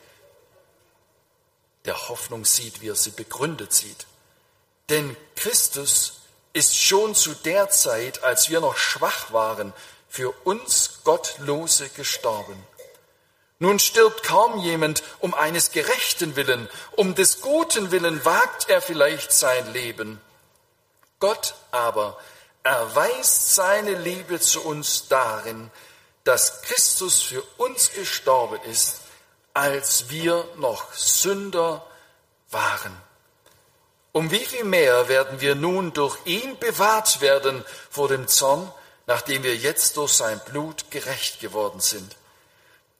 [1.86, 4.06] der Hoffnung sieht, wie er sie begründet sieht.
[4.89, 6.21] Denn Christus
[6.54, 9.73] ist schon zu der Zeit, als wir noch schwach waren,
[10.12, 12.62] für uns Gottlose gestorben.
[13.60, 19.32] Nun stirbt kaum jemand um eines Gerechten willen, um des Guten willen wagt er vielleicht
[19.32, 20.19] sein Leben.
[21.19, 22.19] Gott aber
[22.63, 25.71] erweist seine Liebe zu uns darin,
[26.26, 28.97] dass Christus für uns gestorben ist,
[29.54, 31.86] als wir noch Sünder
[32.50, 32.97] waren.
[34.12, 38.69] Um wie viel mehr werden wir nun durch ihn bewahrt werden vor dem Zorn,
[39.12, 42.15] nachdem wir jetzt durch sein Blut gerecht geworden sind.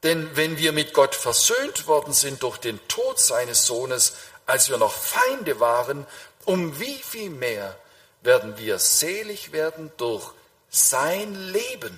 [0.04, 4.78] Denn wenn wir mit Gott versöhnt worden sind durch den Tod seines Sohnes, als wir
[4.78, 6.06] noch Feinde waren,
[6.44, 7.78] um wie viel mehr
[8.24, 10.34] werden wir selig werden durch
[10.70, 11.98] sein Leben,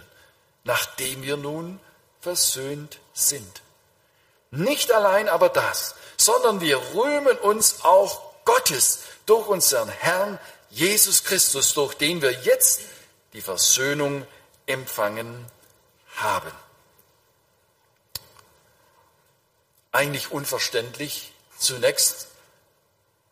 [0.63, 1.79] nachdem wir nun
[2.21, 3.63] versöhnt sind.
[4.51, 11.73] Nicht allein aber das, sondern wir rühmen uns auch Gottes durch unseren Herrn Jesus Christus,
[11.73, 12.81] durch den wir jetzt
[13.33, 14.25] die Versöhnung
[14.65, 15.45] empfangen
[16.15, 16.51] haben.
[19.91, 22.27] Eigentlich unverständlich zunächst,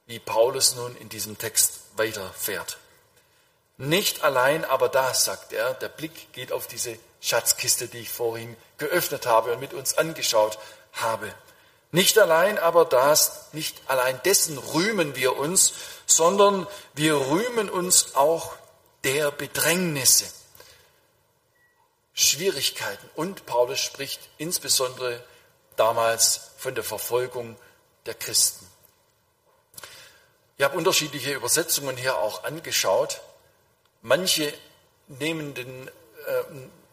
[0.06, 2.78] wie Paulus nun in diesem Text weiterfährt.
[3.78, 8.56] Nicht allein aber das, sagt er, der Blick geht auf diese Schatzkiste, die ich vorhin
[8.78, 10.60] geöffnet habe und mit uns angeschaut
[10.94, 11.34] habe.
[11.92, 15.74] Nicht allein aber das, nicht allein dessen rühmen wir uns,
[16.06, 18.54] sondern wir rühmen uns auch
[19.04, 20.26] der Bedrängnisse,
[22.14, 23.10] Schwierigkeiten.
[23.16, 25.24] Und Paulus spricht insbesondere
[25.76, 27.58] damals von der Verfolgung
[28.06, 28.68] der Christen.
[30.58, 33.22] Ich habe unterschiedliche Übersetzungen hier auch angeschaut.
[34.02, 34.54] Manche
[35.08, 35.92] nehmen den, äh,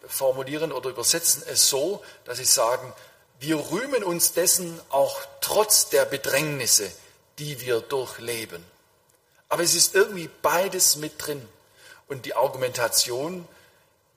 [0.06, 2.92] formulieren oder übersetzen es so, dass sie sagen,
[3.40, 6.90] wir rühmen uns dessen auch trotz der Bedrängnisse,
[7.38, 8.64] die wir durchleben.
[9.48, 11.46] Aber es ist irgendwie beides mit drin.
[12.08, 13.46] Und die Argumentation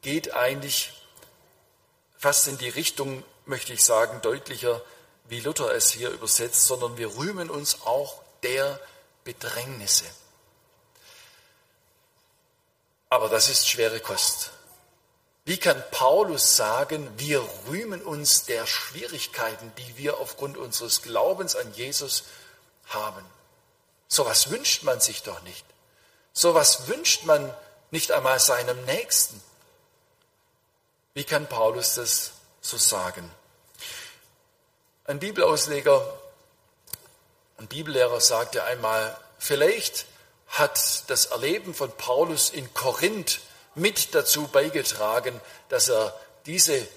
[0.01, 0.93] geht eigentlich
[2.17, 4.81] fast in die Richtung, möchte ich sagen, deutlicher,
[5.25, 8.79] wie Luther es hier übersetzt, sondern wir rühmen uns auch der
[9.23, 10.05] Bedrängnisse.
[13.09, 14.51] Aber das ist schwere Kost.
[15.43, 21.73] Wie kann Paulus sagen, wir rühmen uns der Schwierigkeiten, die wir aufgrund unseres Glaubens an
[21.73, 22.23] Jesus
[22.85, 23.25] haben?
[24.07, 25.65] So was wünscht man sich doch nicht.
[26.33, 27.53] So was wünscht man
[27.91, 29.41] nicht einmal seinem Nächsten.
[31.13, 33.29] Wie kann Paulus das so sagen?
[35.05, 36.19] Ein Bibelausleger,
[37.57, 40.05] ein Bibellehrer sagte einmal, vielleicht
[40.47, 43.41] hat das Erleben von Paulus in Korinth
[43.75, 46.87] mit dazu beigetragen, dass er diese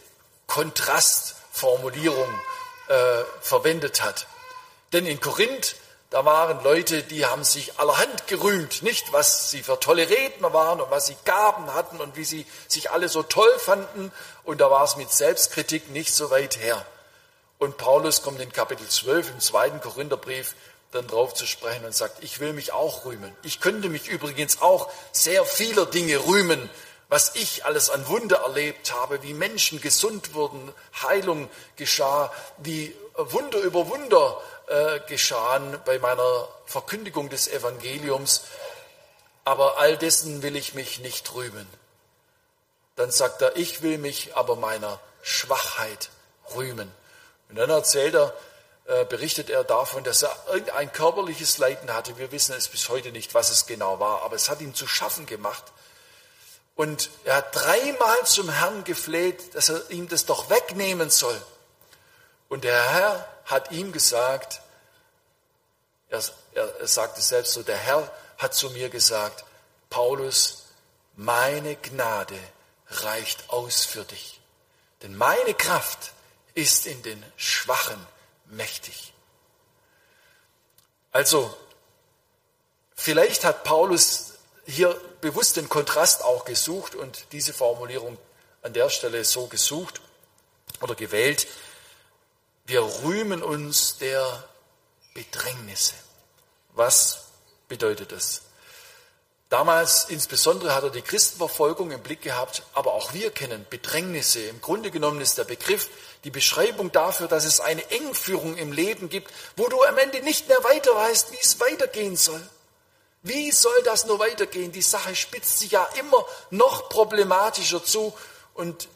[0.46, 2.28] Kontrastformulierung
[2.88, 4.26] äh, verwendet hat.
[4.92, 5.76] Denn in Korinth,
[6.14, 10.80] da waren Leute, die haben sich allerhand gerühmt, nicht was sie für tolle Redner waren
[10.80, 14.12] und was sie Gaben hatten und wie sie sich alle so toll fanden.
[14.44, 16.86] Und da war es mit Selbstkritik nicht so weit her.
[17.58, 20.54] Und Paulus kommt in Kapitel 12 im zweiten Korintherbrief
[20.92, 23.36] dann drauf zu sprechen und sagt, ich will mich auch rühmen.
[23.42, 26.70] Ich könnte mich übrigens auch sehr vieler Dinge rühmen,
[27.08, 30.72] was ich alles an Wunder erlebt habe, wie Menschen gesund wurden,
[31.02, 38.42] Heilung geschah, wie Wunder über Wunder äh, geschahen bei meiner Verkündigung des Evangeliums.
[39.44, 41.66] Aber all dessen will ich mich nicht rühmen.
[42.96, 46.10] Dann sagt er, ich will mich aber meiner Schwachheit
[46.54, 46.90] rühmen.
[47.48, 48.34] Und dann erzählt er,
[48.86, 52.18] äh, berichtet er davon, dass er irgendein körperliches Leiden hatte.
[52.18, 54.86] Wir wissen es bis heute nicht, was es genau war, aber es hat ihm zu
[54.86, 55.64] schaffen gemacht.
[56.76, 61.40] Und er hat dreimal zum Herrn gefleht, dass er ihm das doch wegnehmen soll.
[62.48, 64.60] Und der Herr hat ihm gesagt,
[66.08, 66.22] er,
[66.54, 69.44] er, er sagte selbst so, der Herr hat zu mir gesagt,
[69.90, 70.64] Paulus,
[71.16, 72.38] meine Gnade
[72.88, 74.40] reicht aus für dich.
[75.02, 76.12] Denn meine Kraft
[76.54, 78.06] ist in den Schwachen
[78.46, 79.12] mächtig.
[81.12, 81.56] Also,
[82.94, 84.34] vielleicht hat Paulus
[84.66, 88.18] hier bewusst den Kontrast auch gesucht und diese Formulierung
[88.62, 90.00] an der Stelle so gesucht
[90.80, 91.46] oder gewählt.
[92.66, 94.44] Wir rühmen uns der
[95.12, 95.94] Bedrängnisse.
[96.72, 97.24] Was
[97.68, 98.42] bedeutet das?
[99.50, 104.40] Damals insbesondere hat er die Christenverfolgung im Blick gehabt, aber auch wir kennen Bedrängnisse.
[104.40, 105.88] Im Grunde genommen ist der Begriff
[106.24, 110.48] die Beschreibung dafür, dass es eine Engführung im Leben gibt, wo du am Ende nicht
[110.48, 112.40] mehr weiter weißt, wie es weitergehen soll.
[113.22, 114.72] Wie soll das nur weitergehen?
[114.72, 118.14] Die Sache spitzt sich ja immer noch problematischer zu
[118.54, 118.88] und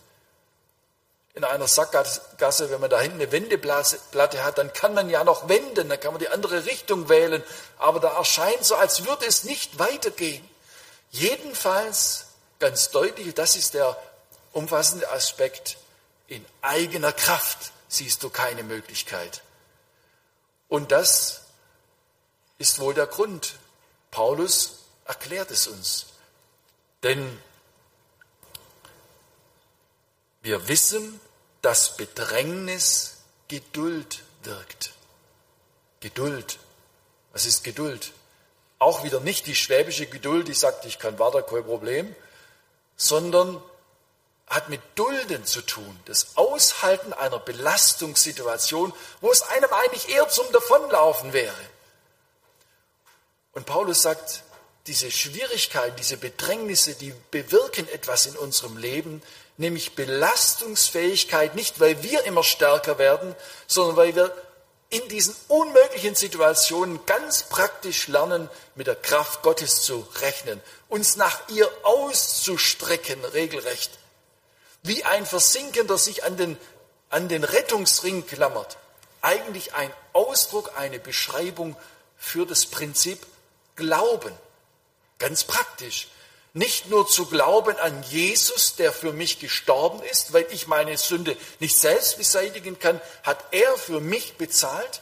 [1.39, 5.49] in einer Sackgasse, wenn man da hinten eine Wendeplatte hat, dann kann man ja noch
[5.49, 7.45] wenden, dann kann man die andere Richtung wählen,
[7.79, 10.45] aber da erscheint so, als würde es nicht weitergehen.
[11.13, 12.27] Jedenfalls
[12.59, 13.97] ganz deutlich, das ist der
[14.53, 15.79] umfassende Aspekt,
[16.27, 19.43] in eigener Kraft siehst du keine Möglichkeit.
[20.67, 21.43] Und das
[22.59, 23.55] ist wohl der Grund.
[24.11, 26.07] Paulus erklärt es uns.
[27.05, 27.41] Denn
[30.43, 31.21] wir wissen,
[31.63, 33.17] dass Bedrängnis
[33.49, 34.93] Geduld wirkt.
[36.01, 36.59] Geduld.
[37.33, 38.13] Was ist Geduld?
[38.79, 42.15] Auch wieder nicht die schwäbische Geduld, die sagt, ich kann warten, kein Problem,
[42.97, 43.61] sondern
[44.47, 50.51] hat mit Dulden zu tun, das Aushalten einer Belastungssituation, wo es einem eigentlich eher zum
[50.53, 51.55] Davonlaufen wäre.
[53.53, 54.43] Und Paulus sagt,
[54.89, 59.23] diese Schwierigkeiten, diese Bedrängnisse, die bewirken etwas in unserem Leben,
[59.57, 63.35] nämlich Belastungsfähigkeit, nicht weil wir immer stärker werden,
[63.67, 64.35] sondern weil wir
[64.91, 71.49] in diesen unmöglichen Situationen ganz praktisch lernen, mit der Kraft Gottes zu rechnen, uns nach
[71.49, 73.99] ihr auszustrecken, regelrecht
[74.83, 76.57] wie ein Versinkender sich an den,
[77.11, 78.79] an den Rettungsring klammert.
[79.21, 81.77] Eigentlich ein Ausdruck, eine Beschreibung
[82.17, 83.25] für das Prinzip
[83.77, 84.33] Glauben.
[85.19, 86.09] Ganz praktisch.
[86.55, 91.37] nicht nur zu glauben an Jesus, der für mich gestorben ist, weil ich meine Sünde
[91.61, 95.01] nicht selbst beseitigen kann, hat er für mich bezahlt,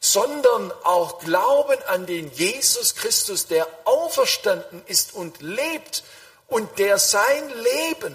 [0.00, 6.02] sondern auch glauben an den Jesus Christus, der auferstanden ist und lebt
[6.46, 8.14] und der sein Leben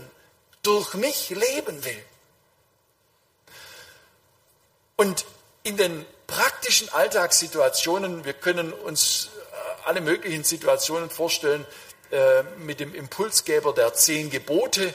[0.64, 2.04] durch mich leben will.
[4.96, 5.26] Und
[5.62, 9.30] in den praktischen Alltagssituationen, wir können uns
[9.86, 11.66] alle möglichen Situationen vorstellen,
[12.12, 14.94] äh, mit dem Impulsgeber der zehn Gebote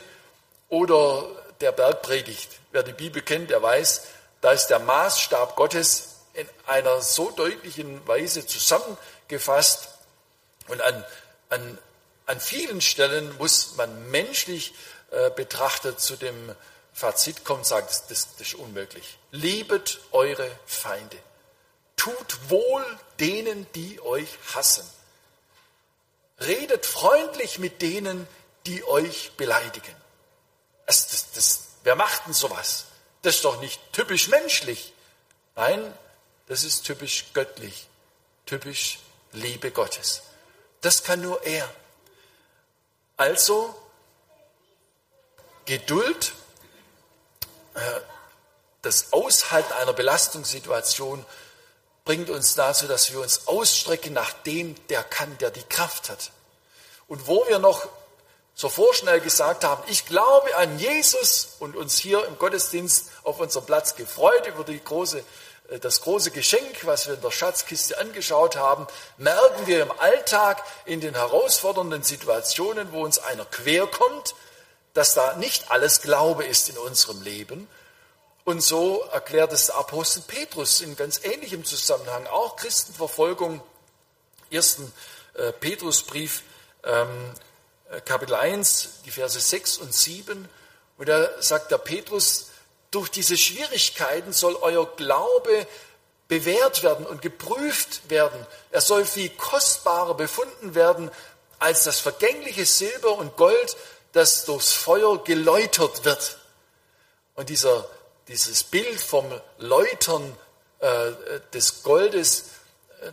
[0.68, 1.26] oder
[1.60, 2.60] der Bergpredigt.
[2.72, 4.02] Wer die Bibel kennt, der weiß,
[4.40, 9.88] da ist der Maßstab Gottes in einer so deutlichen Weise zusammengefasst
[10.68, 11.04] und an,
[11.48, 11.78] an,
[12.26, 14.72] an vielen Stellen muss man menschlich
[15.10, 16.54] äh, betrachtet zu dem
[16.92, 19.18] Fazit kommen und sagen, das, das, das ist unmöglich.
[19.32, 21.16] Liebet eure Feinde.
[22.00, 24.88] Tut wohl denen, die euch hassen.
[26.40, 28.26] Redet freundlich mit denen,
[28.64, 29.94] die euch beleidigen.
[30.86, 32.86] Das, das, das, wer macht denn sowas?
[33.20, 34.94] Das ist doch nicht typisch menschlich.
[35.56, 35.92] Nein,
[36.46, 37.86] das ist typisch göttlich,
[38.46, 39.00] typisch
[39.32, 40.22] Liebe Gottes.
[40.80, 41.70] Das kann nur er.
[43.18, 43.78] Also
[45.66, 46.32] Geduld,
[47.74, 47.80] äh,
[48.80, 51.26] das Aushalten einer Belastungssituation
[52.04, 56.30] bringt uns dazu, dass wir uns ausstrecken nach dem, der kann, der die Kraft hat.
[57.08, 57.88] Und wo wir noch
[58.54, 63.64] so vorschnell gesagt haben, ich glaube an Jesus und uns hier im Gottesdienst auf unserem
[63.64, 65.24] Platz gefreut über die große,
[65.70, 68.86] äh, das große Geschenk, was wir in der Schatzkiste angeschaut haben,
[69.16, 74.34] merken wir im Alltag in den herausfordernden Situationen, wo uns einer quer kommt,
[74.94, 77.68] dass da nicht alles Glaube ist in unserem Leben,
[78.44, 82.26] und so erklärt es der Apostel Petrus in ganz ähnlichem Zusammenhang.
[82.26, 83.62] Auch Christenverfolgung,
[84.50, 84.92] ersten
[85.34, 86.42] äh, Petrusbrief,
[86.84, 87.34] ähm,
[87.90, 90.48] äh, Kapitel 1, die Verse 6 und 7.
[90.96, 92.50] Und da sagt der Petrus,
[92.90, 95.66] durch diese Schwierigkeiten soll euer Glaube
[96.26, 98.46] bewährt werden und geprüft werden.
[98.70, 101.10] Er soll viel kostbarer befunden werden
[101.58, 103.76] als das vergängliche Silber und Gold,
[104.12, 106.38] das durchs Feuer geläutert wird.
[107.34, 107.86] Und dieser
[108.30, 109.26] dieses Bild vom
[109.58, 110.36] Läutern
[110.78, 111.12] äh,
[111.52, 112.44] des Goldes,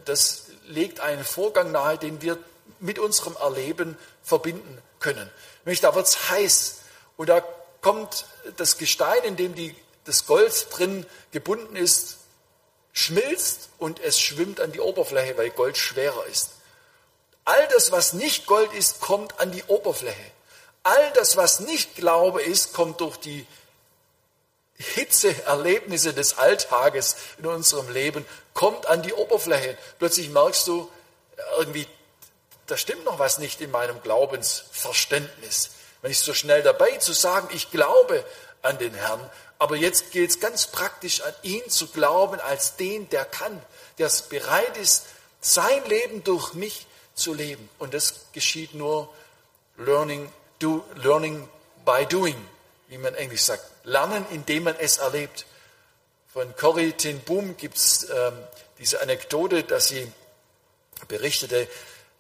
[0.06, 2.38] das legt einen Vorgang nahe, den wir
[2.80, 5.30] mit unserem Erleben verbinden können.
[5.66, 6.80] Nämlich da wird es heiß
[7.16, 7.42] und da
[7.82, 8.26] kommt
[8.58, 9.76] das Gestein, in dem die,
[10.06, 12.18] das Gold drin gebunden ist,
[12.94, 16.52] schmilzt und es schwimmt an die Oberfläche, weil Gold schwerer ist.
[17.46, 20.32] All das, was nicht Gold ist, kommt an die Oberfläche.
[20.84, 23.46] All das, was nicht Glaube ist, kommt durch die
[24.78, 29.78] Hitzeerlebnisse des Alltages in unserem Leben kommt an die Oberfläche.
[29.98, 30.90] Plötzlich merkst du,
[31.58, 31.88] irgendwie,
[32.68, 35.72] da stimmt noch was nicht in meinem Glaubensverständnis.
[36.02, 38.24] Wenn ich so schnell dabei zu sagen, ich glaube
[38.62, 43.10] an den Herrn, aber jetzt geht es ganz praktisch an ihn zu glauben als den,
[43.10, 43.60] der kann,
[43.98, 45.06] der bereit ist,
[45.42, 46.86] sein Leben durch mich
[47.16, 47.68] zu leben.
[47.80, 49.10] Und das geschieht nur
[49.78, 51.50] learning, do, learning
[51.84, 52.38] by doing
[52.88, 55.46] wie man Englisch sagt, lernen, indem man es erlebt.
[56.32, 58.34] Von Corrie ten Boom gibt es ähm,
[58.78, 60.12] diese Anekdote, dass sie
[61.08, 61.68] berichtete,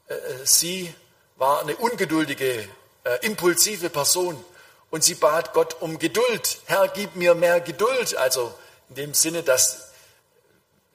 [0.08, 0.94] äh, sie
[1.36, 2.68] war eine ungeduldige,
[3.04, 4.44] äh, impulsive Person
[4.90, 6.60] und sie bat Gott um Geduld.
[6.66, 8.16] Herr, gib mir mehr Geduld.
[8.16, 8.54] Also
[8.90, 9.87] in dem Sinne, dass,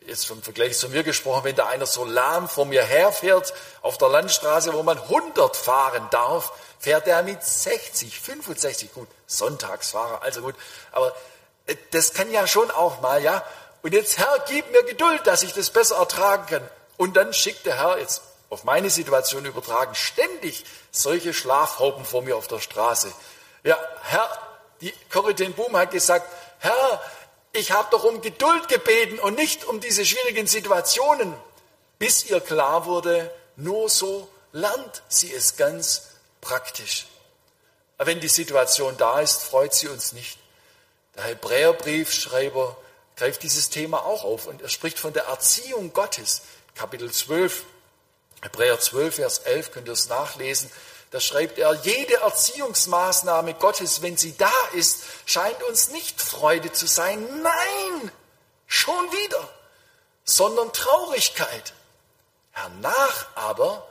[0.07, 3.99] jetzt vom Vergleich zu mir gesprochen, wenn da einer so lahm vor mir herfährt auf
[3.99, 10.43] der Landstraße, wo man 100 fahren darf, fährt er mit 60, 65, gut, Sonntagsfahrer, also
[10.43, 10.55] gut,
[10.91, 11.15] aber
[11.67, 13.45] äh, das kann ja schon auch mal, ja.
[13.83, 16.69] Und jetzt, Herr, gib mir Geduld, dass ich das besser ertragen kann.
[16.97, 22.37] Und dann schickt der Herr, jetzt auf meine Situation übertragen, ständig solche Schlafhauben vor mir
[22.37, 23.13] auf der Straße.
[23.65, 24.29] Ja, Herr,
[24.81, 26.27] die Corrie Boom hat gesagt,
[26.59, 27.03] Herr,
[27.53, 31.35] ich habe doch um Geduld gebeten und nicht um diese schwierigen Situationen,
[31.99, 36.09] bis ihr klar wurde, nur so lernt sie es ganz
[36.41, 37.07] praktisch.
[37.99, 40.39] Aber wenn die Situation da ist, freut sie uns nicht.
[41.15, 42.77] Der Hebräerbriefschreiber
[43.17, 46.43] greift dieses Thema auch auf und er spricht von der Erziehung Gottes.
[46.75, 47.65] Kapitel 12,
[48.41, 50.71] Hebräer 12, Vers 11, könnt ihr es nachlesen.
[51.13, 56.87] Da schreibt er, jede Erziehungsmaßnahme Gottes, wenn sie da ist, scheint uns nicht Freude zu
[56.87, 57.43] sein.
[57.43, 58.11] Nein,
[58.67, 59.49] schon wieder,
[60.25, 61.75] sondern Traurigkeit.
[62.53, 63.87] Hernach aber,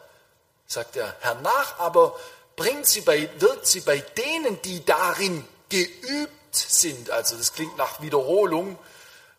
[0.65, 2.19] sagt er, hernach aber
[2.55, 8.01] bringt sie bei, wirkt sie bei denen, die darin geübt sind, also das klingt nach
[8.01, 8.79] Wiederholung,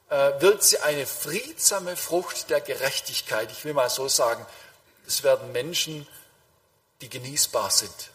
[0.08, 3.50] äh, wirkt sie eine friedsame Frucht der Gerechtigkeit.
[3.50, 4.46] Ich will mal so sagen,
[5.06, 6.06] es werden Menschen,
[7.02, 8.10] die genießbar sind,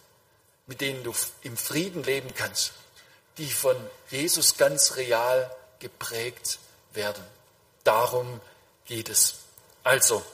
[0.65, 1.13] mit denen du
[1.43, 2.71] im Frieden leben kannst,
[3.37, 3.75] die von
[4.09, 6.59] Jesus ganz real geprägt
[6.93, 7.23] werden.
[7.83, 8.41] Darum
[8.85, 9.35] geht es.
[9.83, 10.25] Also,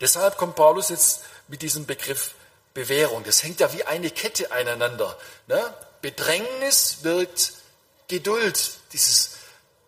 [0.00, 2.34] deshalb kommt Paulus jetzt mit diesem Begriff
[2.72, 3.24] Bewährung.
[3.24, 5.18] Das hängt ja wie eine Kette aneinander.
[5.48, 5.74] Ne?
[6.02, 7.52] Bedrängnis wirkt
[8.08, 9.32] Geduld, dieses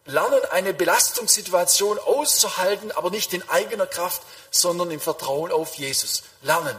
[0.05, 6.25] Lernen, eine Belastungssituation auszuhalten, aber nicht in eigener Kraft, sondern im Vertrauen auf Jesus.
[6.43, 6.79] Lernen.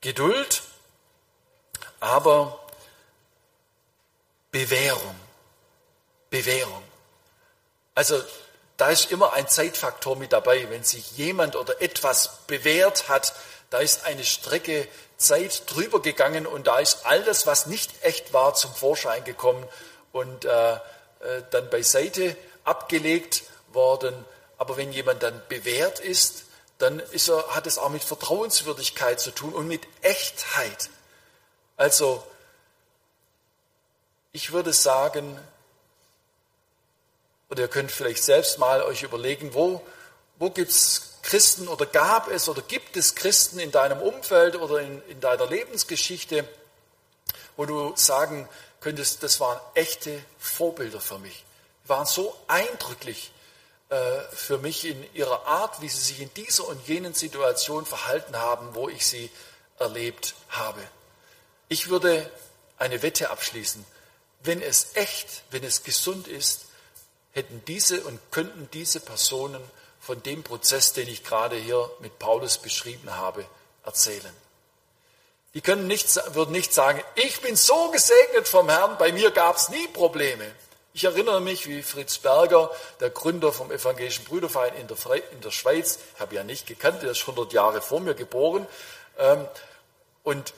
[0.00, 0.62] Geduld,
[2.00, 2.58] aber
[4.50, 5.14] Bewährung.
[6.30, 6.82] Bewährung.
[7.94, 8.22] Also
[8.76, 10.70] da ist immer ein Zeitfaktor mit dabei.
[10.70, 13.34] Wenn sich jemand oder etwas bewährt hat,
[13.68, 14.88] da ist eine Strecke
[15.18, 19.68] Zeit drüber gegangen und da ist all das, was nicht echt war, zum Vorschein gekommen
[20.12, 20.78] und äh, äh,
[21.50, 23.42] dann beiseite abgelegt
[23.72, 24.14] worden.
[24.56, 26.44] Aber wenn jemand dann bewährt ist,
[26.80, 30.90] dann er, hat es auch mit Vertrauenswürdigkeit zu tun und mit Echtheit.
[31.76, 32.24] Also,
[34.32, 35.38] ich würde sagen,
[37.50, 39.82] oder ihr könnt vielleicht selbst mal euch überlegen, wo,
[40.38, 44.80] wo gibt es Christen oder gab es oder gibt es Christen in deinem Umfeld oder
[44.80, 46.48] in, in deiner Lebensgeschichte,
[47.56, 48.48] wo du sagen
[48.80, 51.44] könntest, das waren echte Vorbilder für mich.
[51.84, 53.32] Die waren so eindrücklich
[54.32, 58.74] für mich in ihrer Art, wie sie sich in dieser und jenen Situation verhalten haben,
[58.74, 59.30] wo ich sie
[59.78, 60.80] erlebt habe.
[61.68, 62.30] Ich würde
[62.78, 63.84] eine Wette abschließen.
[64.42, 66.66] Wenn es echt, wenn es gesund ist,
[67.32, 69.62] hätten diese und könnten diese Personen
[70.00, 73.44] von dem Prozess, den ich gerade hier mit Paulus beschrieben habe,
[73.84, 74.34] erzählen.
[75.54, 79.56] Die können nicht, würden nicht sagen, ich bin so gesegnet vom Herrn, bei mir gab
[79.56, 80.50] es nie Probleme.
[80.92, 82.68] Ich erinnere mich, wie Fritz Berger,
[82.98, 84.96] der Gründer vom Evangelischen Brüderverein in der,
[85.30, 88.66] in der Schweiz, ich habe ja nicht gekannt, der ist 100 Jahre vor mir geboren,
[89.16, 89.46] ähm,
[90.24, 90.52] und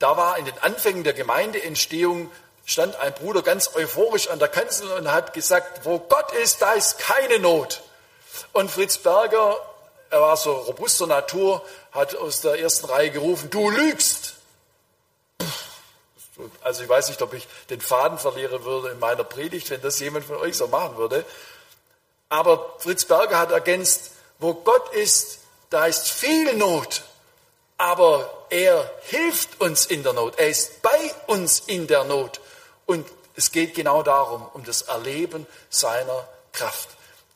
[0.00, 2.30] da war in den Anfängen der Gemeindeentstehung
[2.64, 6.72] stand ein Bruder ganz euphorisch an der Kanzel und hat gesagt, wo Gott ist, da
[6.72, 7.82] ist keine Not.
[8.52, 9.56] Und Fritz Berger,
[10.10, 14.29] er war so robuster Natur, hat aus der ersten Reihe gerufen, du lügst.
[16.62, 19.98] Also ich weiß nicht, ob ich den Faden verlieren würde in meiner Predigt, wenn das
[20.00, 21.24] jemand von euch so machen würde.
[22.28, 27.02] Aber Fritz Berger hat ergänzt, wo Gott ist, da ist viel Not.
[27.76, 30.38] Aber er hilft uns in der Not.
[30.38, 32.40] Er ist bei uns in der Not.
[32.86, 36.88] Und es geht genau darum, um das Erleben seiner Kraft.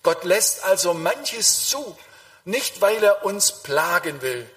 [0.02, 1.96] Gott lässt also manches zu,
[2.44, 4.48] nicht weil er uns plagen will,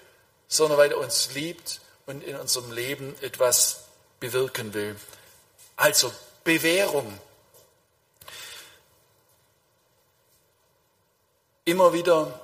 [0.46, 3.84] sondern weil er uns liebt und in unserem Leben etwas
[4.20, 4.96] bewirken will.
[5.76, 6.12] Also
[6.44, 7.18] Bewährung.
[11.64, 12.40] Immer wieder,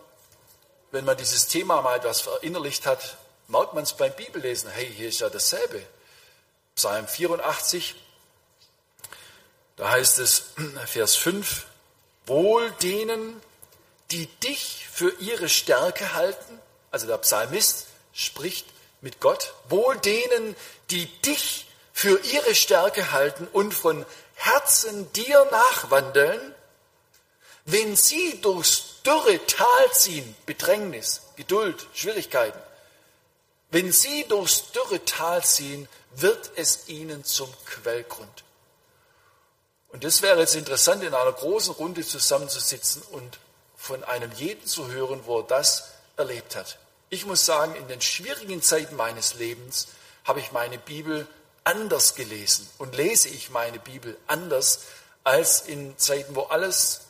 [0.91, 3.17] wenn man dieses Thema mal etwas verinnerlicht hat,
[3.49, 4.71] merkt man es beim Bibellesen.
[4.71, 5.83] Hey, hier ist ja dasselbe.
[6.77, 7.95] Psalm 84,
[9.77, 10.51] da heißt es,
[10.87, 11.67] Vers 5,
[12.27, 13.41] Wohl denen,
[14.11, 16.61] die dich für ihre Stärke halten,
[16.91, 18.67] also der Psalmist spricht
[19.03, 20.57] mit Gott, wohl denen,
[20.91, 21.64] die dich
[21.97, 26.55] für ihre Stärke halten und von Herzen dir nachwandeln,
[27.67, 32.59] wenn sie durchs dürre Tal ziehen, Bedrängnis, Geduld, Schwierigkeiten,
[33.71, 38.45] wenn sie durchs dürre Tal ziehen, wird es ihnen zum Quellgrund.
[39.89, 43.39] Und das wäre jetzt interessant, in einer großen Runde zusammenzusitzen und
[43.77, 46.77] von einem jeden zu hören, wo er das erlebt hat.
[47.09, 49.87] Ich muss sagen, in den schwierigen Zeiten meines Lebens
[50.25, 51.29] habe ich meine Bibel
[51.65, 54.81] anders gelesen und lese ich meine Bibel anders
[55.25, 57.01] als in Zeiten, wo alles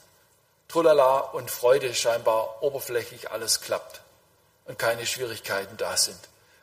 [0.69, 4.01] Trulala und Freude scheinbar oberflächlich alles klappt
[4.65, 6.19] und keine Schwierigkeiten da sind.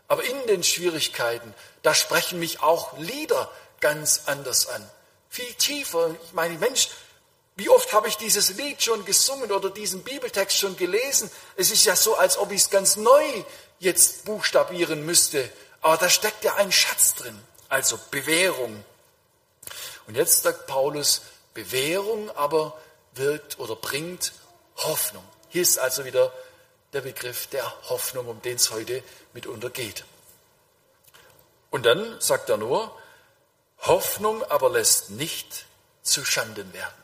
[0.08, 4.90] Aber in den Schwierigkeiten, da sprechen mich auch Lieder ganz anders an
[5.32, 6.14] viel tiefer.
[6.26, 6.90] Ich meine, Mensch,
[7.56, 11.32] wie oft habe ich dieses Lied schon gesungen oder diesen Bibeltext schon gelesen?
[11.56, 13.24] Es ist ja so, als ob ich es ganz neu
[13.80, 15.50] jetzt buchstabieren müsste.
[15.80, 17.42] Aber da steckt ja ein Schatz drin.
[17.72, 18.84] Also Bewährung.
[20.06, 21.22] Und jetzt sagt Paulus,
[21.54, 22.78] Bewährung aber
[23.14, 24.34] wirkt oder bringt
[24.76, 25.24] Hoffnung.
[25.48, 26.34] Hier ist also wieder
[26.92, 29.02] der Begriff der Hoffnung, um den es heute
[29.32, 30.04] mitunter geht.
[31.70, 32.94] Und dann sagt er nur,
[33.80, 35.66] Hoffnung aber lässt nicht
[36.02, 37.02] zu Schanden werden.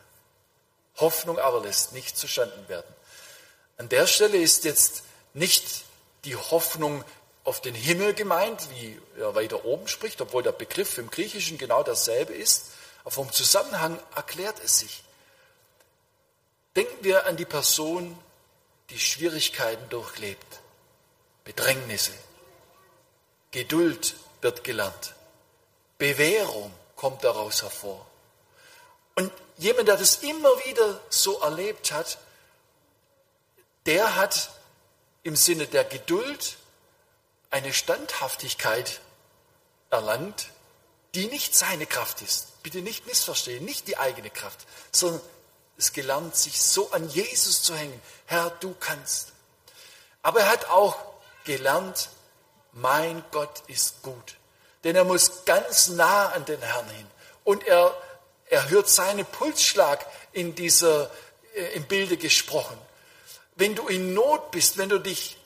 [0.97, 2.93] Hoffnung aber lässt nicht zu Schanden werden.
[3.77, 5.03] An der Stelle ist jetzt
[5.33, 5.85] nicht
[6.25, 7.05] die Hoffnung
[7.47, 11.81] auf den Himmel gemeint, wie er weiter oben spricht, obwohl der Begriff im Griechischen genau
[11.81, 12.71] dasselbe ist.
[13.03, 15.01] Aber vom Zusammenhang erklärt es sich.
[16.75, 18.19] Denken wir an die Person,
[18.89, 20.59] die Schwierigkeiten durchlebt,
[21.45, 22.11] Bedrängnisse,
[23.51, 25.15] Geduld wird gelernt.
[25.97, 28.05] Bewährung kommt daraus hervor.
[29.15, 32.17] Und jemand, der das immer wieder so erlebt hat,
[33.85, 34.51] der hat
[35.23, 36.57] im Sinne der Geduld
[37.49, 39.01] eine Standhaftigkeit
[39.89, 40.49] erlangt,
[41.15, 42.61] die nicht seine Kraft ist.
[42.63, 45.21] Bitte nicht missverstehen, nicht die eigene Kraft, sondern
[45.77, 48.01] es gelernt, sich so an Jesus zu hängen.
[48.25, 49.31] Herr, du kannst.
[50.21, 50.97] Aber er hat auch
[51.45, 52.09] gelernt,
[52.73, 54.35] mein Gott ist gut.
[54.83, 57.07] Denn er muss ganz nah an den Herrn hin.
[57.43, 57.95] Und er,
[58.47, 61.09] er hört seinen Pulsschlag in dieser,
[61.55, 62.77] äh, im Bilde gesprochen.
[63.55, 65.37] Wenn du in Not bist, wenn du dich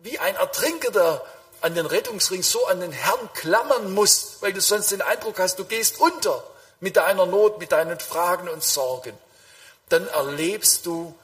[0.00, 1.24] wie ein Ertrinkender
[1.60, 5.58] an den Rettungsring so an den Herrn klammern musst, weil du sonst den Eindruck hast,
[5.58, 6.42] du gehst unter
[6.80, 9.16] mit deiner Not, mit deinen Fragen und Sorgen,
[9.90, 11.14] dann erlebst du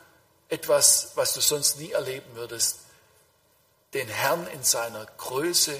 [0.48, 2.80] etwas, was du sonst nie erleben würdest.
[3.94, 5.74] Den Herrn in seiner Größe,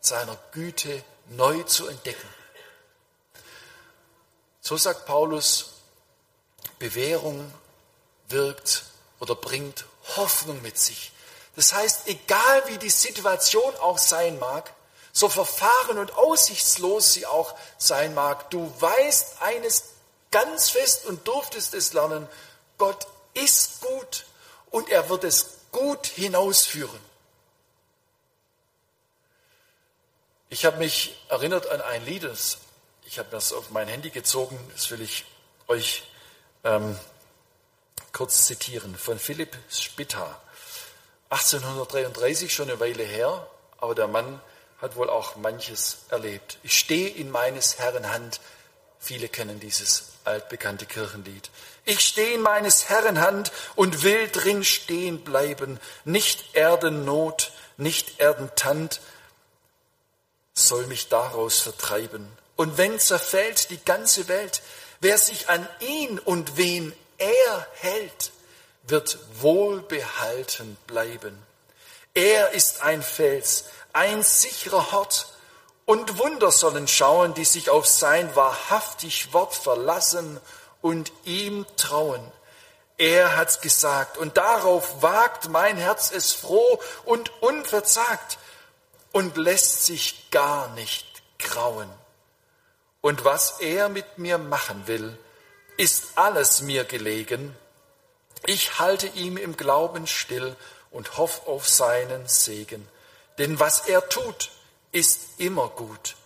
[0.00, 2.28] seiner Güte neu zu entdecken.
[4.60, 5.70] So sagt Paulus,
[6.78, 7.52] Bewährung
[8.28, 8.84] wirkt
[9.20, 9.84] oder bringt
[10.16, 11.12] Hoffnung mit sich.
[11.54, 14.72] Das heißt, egal wie die Situation auch sein mag,
[15.12, 19.84] so verfahren und aussichtslos sie auch sein mag, du weißt eines
[20.30, 22.26] ganz fest und durftest es lernen,
[22.78, 24.24] Gott ist gut
[24.70, 27.00] und er wird es gut hinausführen.
[30.48, 32.28] Ich habe mich erinnert an ein Lied,
[33.06, 35.24] ich habe das auf mein Handy gezogen, das will ich
[35.68, 36.04] euch
[36.64, 36.98] ähm,
[38.12, 40.41] kurz zitieren, von Philipp Spitta.
[41.32, 43.46] 1833, schon eine Weile her,
[43.78, 44.38] aber der Mann
[44.82, 46.58] hat wohl auch manches erlebt.
[46.62, 48.38] Ich stehe in meines Herrn Hand.
[48.98, 51.48] Viele kennen dieses altbekannte Kirchenlied.
[51.86, 55.80] Ich stehe in meines Herrn Hand und will drin stehen bleiben.
[56.04, 59.00] Nicht Erdennot, nicht Erdentand
[60.52, 62.30] soll mich daraus vertreiben.
[62.56, 64.60] Und wenn zerfällt die ganze Welt,
[65.00, 68.32] wer sich an ihn und wen er hält,
[68.84, 71.36] wird wohlbehalten bleiben.
[72.14, 75.28] Er ist ein Fels, ein sicherer Hort,
[75.84, 80.40] und Wunder sollen schauen, die sich auf sein wahrhaftig Wort verlassen
[80.80, 82.20] und ihm trauen.
[82.98, 88.38] Er hat's gesagt, und darauf wagt mein Herz es froh und unverzagt
[89.10, 91.90] und lässt sich gar nicht grauen.
[93.00, 95.18] Und was er mit mir machen will,
[95.76, 97.56] ist alles mir gelegen,
[98.46, 100.56] ich halte ihm im Glauben still
[100.90, 102.86] und hoff auf seinen Segen.
[103.38, 104.50] Denn was er tut,
[104.92, 106.16] ist immer gut.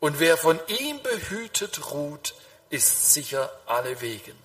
[0.00, 2.34] Und wer von ihm behütet ruht,
[2.70, 4.36] ist sicher alle Wegen.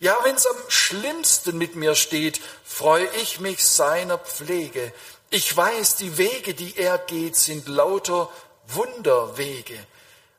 [0.00, 4.92] Ja, wenn's am schlimmsten mit mir steht, freue ich mich seiner Pflege.
[5.30, 8.30] Ich weiß, die Wege, die er geht, sind lauter
[8.68, 9.78] Wunderwege.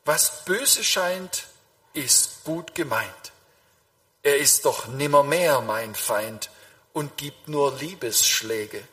[0.04, 1.46] Was böse scheint,
[1.92, 3.32] ist gut gemeint.
[4.22, 6.50] Er ist doch nimmermehr mein Feind
[6.92, 8.86] und gibt nur Liebesschläge.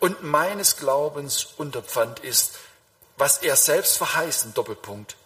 [0.00, 2.58] Und meines Glaubens Unterpfand ist,
[3.16, 5.16] was er selbst verheißen, Doppelpunkt,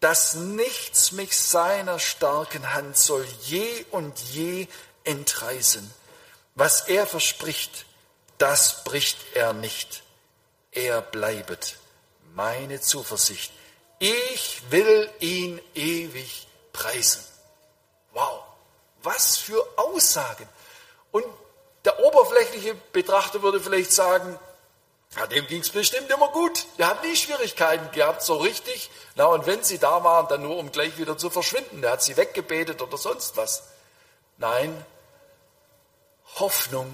[0.00, 4.68] dass nichts mich seiner starken Hand soll je und je
[5.04, 5.90] entreißen.
[6.54, 7.86] Was er verspricht,
[8.38, 10.02] das bricht er nicht.
[10.70, 11.76] Er bleibet
[12.34, 13.52] meine Zuversicht.
[13.98, 17.24] Ich will ihn ewig preisen.
[18.12, 18.43] Wow,
[19.04, 20.48] was für Aussagen.
[21.12, 21.24] Und
[21.84, 24.38] der oberflächliche Betrachter würde vielleicht sagen,
[25.16, 26.66] ja, dem ging es bestimmt immer gut.
[26.78, 28.90] Der hat nie Schwierigkeiten gehabt, so richtig.
[29.14, 31.82] Na, und wenn sie da waren, dann nur um gleich wieder zu verschwinden.
[31.82, 33.62] Der hat sie weggebetet oder sonst was.
[34.38, 34.84] Nein,
[36.36, 36.92] Hoffnung,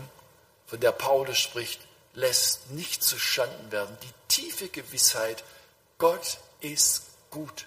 [0.66, 1.80] von der Paulus spricht,
[2.12, 3.96] lässt nicht zu Schanden werden.
[4.02, 5.42] Die tiefe Gewissheit,
[5.96, 7.66] Gott ist gut.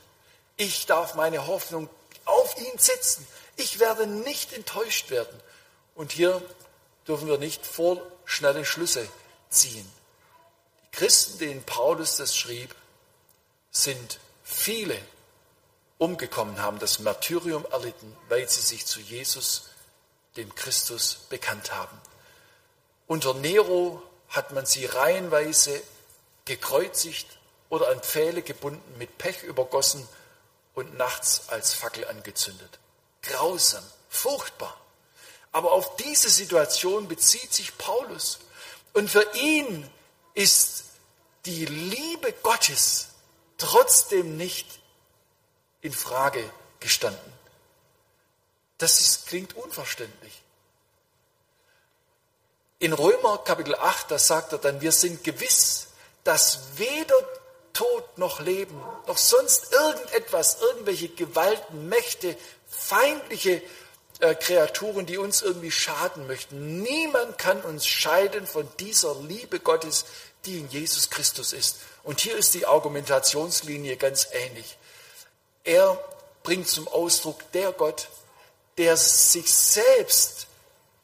[0.58, 1.90] Ich darf meine Hoffnung
[2.26, 3.28] auf ihn setzen.
[3.56, 5.40] Ich werde nicht enttäuscht werden.
[5.96, 6.42] Und hier
[7.08, 9.08] dürfen wir nicht vorschnelle Schlüsse
[9.50, 9.90] ziehen.
[10.84, 12.76] Die Christen, denen Paulus das schrieb,
[13.72, 14.98] sind viele
[15.98, 19.70] umgekommen, haben das Martyrium erlitten, weil sie sich zu Jesus,
[20.36, 22.00] dem Christus, bekannt haben.
[23.08, 25.82] Unter Nero hat man sie reihenweise
[26.46, 27.28] gekreuzigt
[27.70, 30.08] oder an Pfähle gebunden, mit Pech übergossen
[30.74, 32.80] und nachts als Fackel angezündet.
[33.24, 34.80] Grausam, furchtbar.
[35.52, 38.40] Aber auf diese Situation bezieht sich Paulus.
[38.94, 39.90] Und für ihn
[40.34, 40.86] ist
[41.46, 43.10] die Liebe Gottes
[43.58, 44.68] trotzdem nicht
[45.82, 46.50] in Frage
[46.80, 47.34] gestanden.
[48.78, 50.42] Das ist, klingt unverständlich.
[52.80, 55.88] In Römer Kapitel 8, da sagt er dann, wir sind gewiss,
[56.24, 57.16] dass weder
[57.72, 62.38] Tod noch Leben, noch sonst irgendetwas, irgendwelche Gewalten, Mächte,
[62.78, 63.62] feindliche
[64.20, 66.82] äh, Kreaturen, die uns irgendwie schaden möchten.
[66.82, 70.06] Niemand kann uns scheiden von dieser Liebe Gottes,
[70.46, 71.78] die in Jesus Christus ist.
[72.04, 74.78] Und hier ist die Argumentationslinie ganz ähnlich.
[75.64, 75.98] Er
[76.44, 78.10] bringt zum Ausdruck der Gott,
[78.78, 80.48] der sich selbst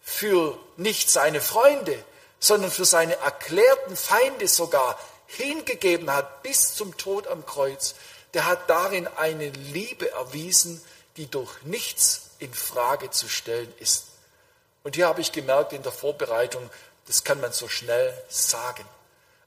[0.01, 2.03] für nicht seine Freunde,
[2.39, 7.95] sondern für seine erklärten Feinde sogar hingegeben hat bis zum Tod am Kreuz,
[8.33, 10.81] der hat darin eine Liebe erwiesen,
[11.19, 14.05] die durch nichts in Frage zu stellen ist.
[14.83, 16.69] Und hier habe ich gemerkt in der Vorbereitung,
[17.07, 18.85] das kann man so schnell sagen.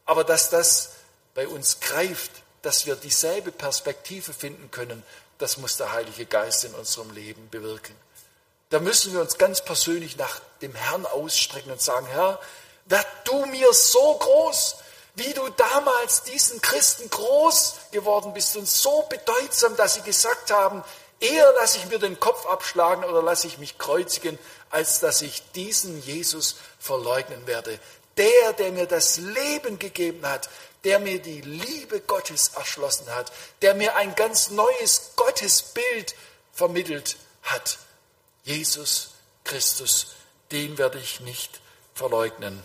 [0.05, 0.91] Aber dass das
[1.35, 5.03] bei uns greift, dass wir dieselbe Perspektive finden können,
[5.39, 7.97] das muss der Heilige Geist in unserem Leben bewirken.
[8.69, 12.39] Da müssen wir uns ganz persönlich nach dem Herrn ausstrecken und sagen, Herr,
[12.85, 14.77] werd du mir so groß,
[15.15, 20.85] wie du damals diesen Christen groß geworden bist und so bedeutsam, dass sie gesagt haben,
[21.23, 24.39] eher lasse ich mir den Kopf abschlagen oder lasse ich mich kreuzigen,
[24.71, 27.79] als dass ich diesen Jesus verleugnen werde.
[28.17, 30.51] Der, der mir das Leben gegeben hat,
[30.85, 36.15] der mir die Liebe Gottes erschlossen hat, der mir ein ganz neues Gottesbild
[36.53, 37.79] vermittelt hat.
[38.45, 39.11] Jesus
[39.45, 40.09] Christus,
[40.51, 41.61] den werde ich nicht
[41.95, 42.63] verleugnen.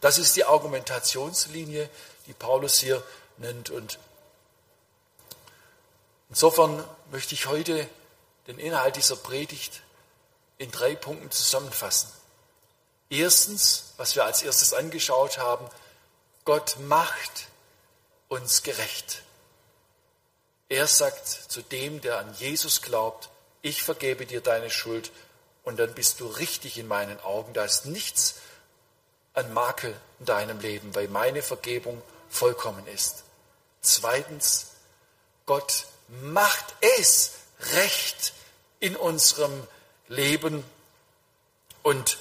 [0.00, 1.88] Das ist die Argumentationslinie,
[2.26, 3.02] die Paulus hier
[3.36, 3.70] nennt.
[3.70, 3.98] Und
[6.32, 7.86] insofern möchte ich heute
[8.46, 9.82] den Inhalt dieser Predigt
[10.56, 12.10] in drei Punkten zusammenfassen.
[13.10, 15.68] Erstens, was wir als erstes angeschaut haben,
[16.46, 17.48] Gott macht
[18.28, 19.22] uns gerecht.
[20.70, 23.28] Er sagt zu dem, der an Jesus glaubt,
[23.60, 25.12] ich vergebe dir deine Schuld
[25.64, 27.52] und dann bist du richtig in meinen Augen.
[27.52, 28.36] Da ist nichts
[29.34, 33.24] an Makel in deinem Leben, weil meine Vergebung vollkommen ist.
[33.82, 34.68] Zweitens,
[35.44, 35.86] Gott
[36.20, 37.32] macht es
[37.74, 38.34] recht
[38.80, 39.66] in unserem
[40.08, 40.64] Leben
[41.82, 42.18] und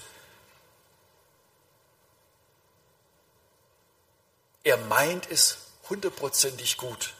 [4.63, 5.57] er meint es
[5.89, 7.13] hundertprozentig gut.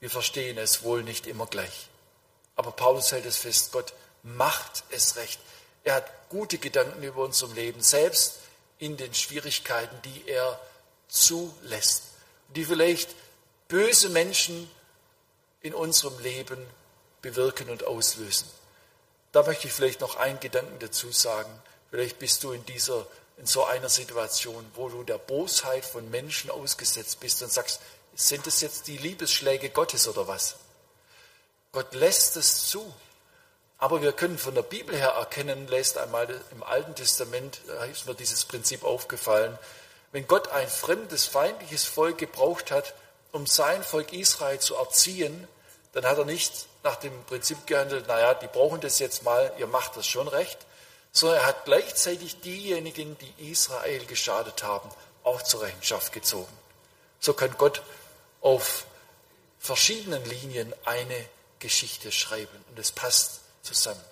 [0.00, 1.88] Wir verstehen es wohl nicht immer gleich.
[2.54, 3.92] Aber Paulus hält es fest, Gott
[4.22, 5.40] macht es recht.
[5.84, 8.38] Er hat gute Gedanken über unserem Leben, selbst
[8.78, 10.60] in den Schwierigkeiten, die er
[11.08, 12.04] zulässt,
[12.48, 13.14] die vielleicht
[13.68, 14.70] böse Menschen
[15.66, 16.64] in unserem Leben
[17.22, 18.48] bewirken und auslösen.
[19.32, 21.50] Da möchte ich vielleicht noch einen Gedanken dazu sagen.
[21.90, 23.06] Vielleicht bist du in dieser
[23.38, 27.80] in so einer Situation, wo du der Bosheit von Menschen ausgesetzt bist und sagst,
[28.14, 30.56] sind es jetzt die Liebesschläge Gottes oder was?
[31.72, 32.94] Gott lässt es zu.
[33.78, 38.06] Aber wir können von der Bibel her erkennen, lässt einmal im Alten Testament, da ist
[38.06, 39.58] mir dieses Prinzip aufgefallen,
[40.12, 42.94] wenn Gott ein fremdes, feindliches Volk gebraucht hat,
[43.32, 45.46] um sein Volk Israel zu erziehen,
[45.96, 49.66] dann hat er nicht nach dem Prinzip gehandelt, naja, die brauchen das jetzt mal, ihr
[49.66, 50.58] macht das schon recht,
[51.10, 54.90] sondern er hat gleichzeitig diejenigen, die Israel geschadet haben,
[55.24, 56.52] auch zur Rechenschaft gezogen.
[57.18, 57.80] So kann Gott
[58.42, 58.84] auf
[59.58, 61.24] verschiedenen Linien eine
[61.60, 64.04] Geschichte schreiben und es passt zusammen.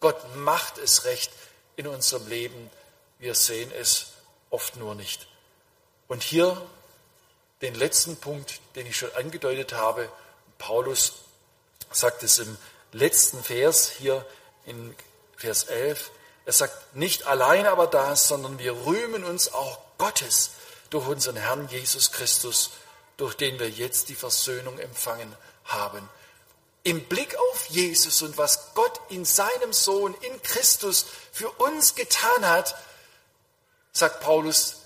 [0.00, 1.30] Gott macht es recht
[1.76, 2.70] in unserem Leben.
[3.18, 4.06] Wir sehen es
[4.48, 5.26] oft nur nicht.
[6.08, 6.66] Und hier
[7.60, 10.08] den letzten Punkt, den ich schon angedeutet habe.
[10.60, 11.14] Paulus
[11.90, 12.56] sagt es im
[12.92, 14.24] letzten Vers hier
[14.64, 14.94] in
[15.36, 16.12] Vers 11.
[16.46, 20.52] Er sagt, nicht allein aber das, sondern wir rühmen uns auch Gottes
[20.90, 22.70] durch unseren Herrn Jesus Christus,
[23.16, 25.34] durch den wir jetzt die Versöhnung empfangen
[25.64, 26.08] haben
[26.82, 32.48] im Blick auf Jesus und was Gott in seinem Sohn, in Christus für uns getan
[32.48, 32.74] hat,
[33.92, 34.76] sagt Paulus,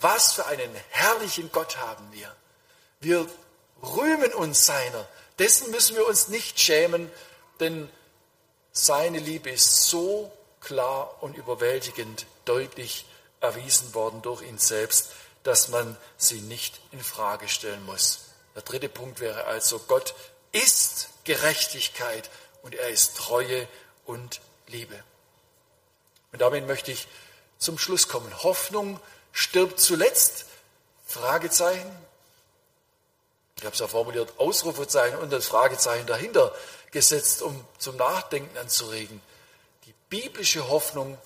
[0.00, 2.34] was für einen herrlichen Gott haben wir.
[3.00, 3.28] Wir
[3.84, 5.06] rühmen uns seiner.
[5.38, 7.10] Dessen müssen wir uns nicht schämen,
[7.60, 7.88] denn
[8.72, 13.06] seine Liebe ist so klar und überwältigend deutlich
[13.40, 15.10] erwiesen worden durch ihn selbst,
[15.42, 18.20] dass man sie nicht in Frage stellen muss.
[18.54, 20.14] Der dritte Punkt wäre also, Gott
[20.52, 22.30] ist Gerechtigkeit
[22.62, 23.68] und er ist Treue
[24.06, 25.02] und Liebe.
[26.32, 27.06] Und damit möchte ich
[27.58, 28.42] zum Schluss kommen.
[28.42, 29.00] Hoffnung
[29.32, 30.46] stirbt zuletzt?
[31.06, 31.90] Fragezeichen.
[33.56, 36.54] Ich habe es ja formuliert, Ausrufezeichen und das Fragezeichen dahinter
[36.90, 39.20] gesetzt, um zum Nachdenken anzuregen.
[39.86, 41.18] Die biblische Hoffnung,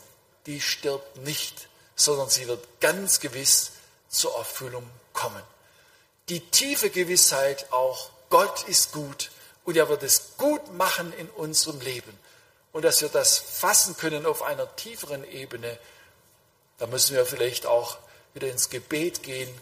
[0.47, 3.73] die stirbt nicht, sondern sie wird ganz gewiss
[4.09, 5.43] zur Erfüllung kommen.
[6.29, 9.31] Die tiefe Gewissheit auch, Gott ist gut
[9.65, 12.19] und er wird es gut machen in unserem Leben.
[12.73, 15.79] Und dass wir das fassen können auf einer tieferen Ebene,
[16.79, 17.99] da müssen wir vielleicht auch
[18.35, 19.53] wieder ins Gebet gehen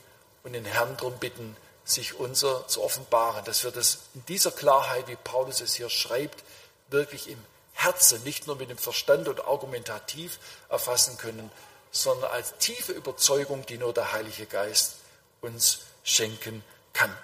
[0.42, 1.56] und den Herrn darum bitten,
[1.86, 6.42] sich unser zu offenbaren, dass wir das in dieser Klarheit, wie Paulus es hier schreibt,
[6.88, 11.50] wirklich im Herzen, nicht nur mit dem Verstand und argumentativ erfassen können,
[11.92, 14.96] sondern als tiefe Überzeugung, die nur der Heilige Geist
[15.40, 17.16] uns schenken kann.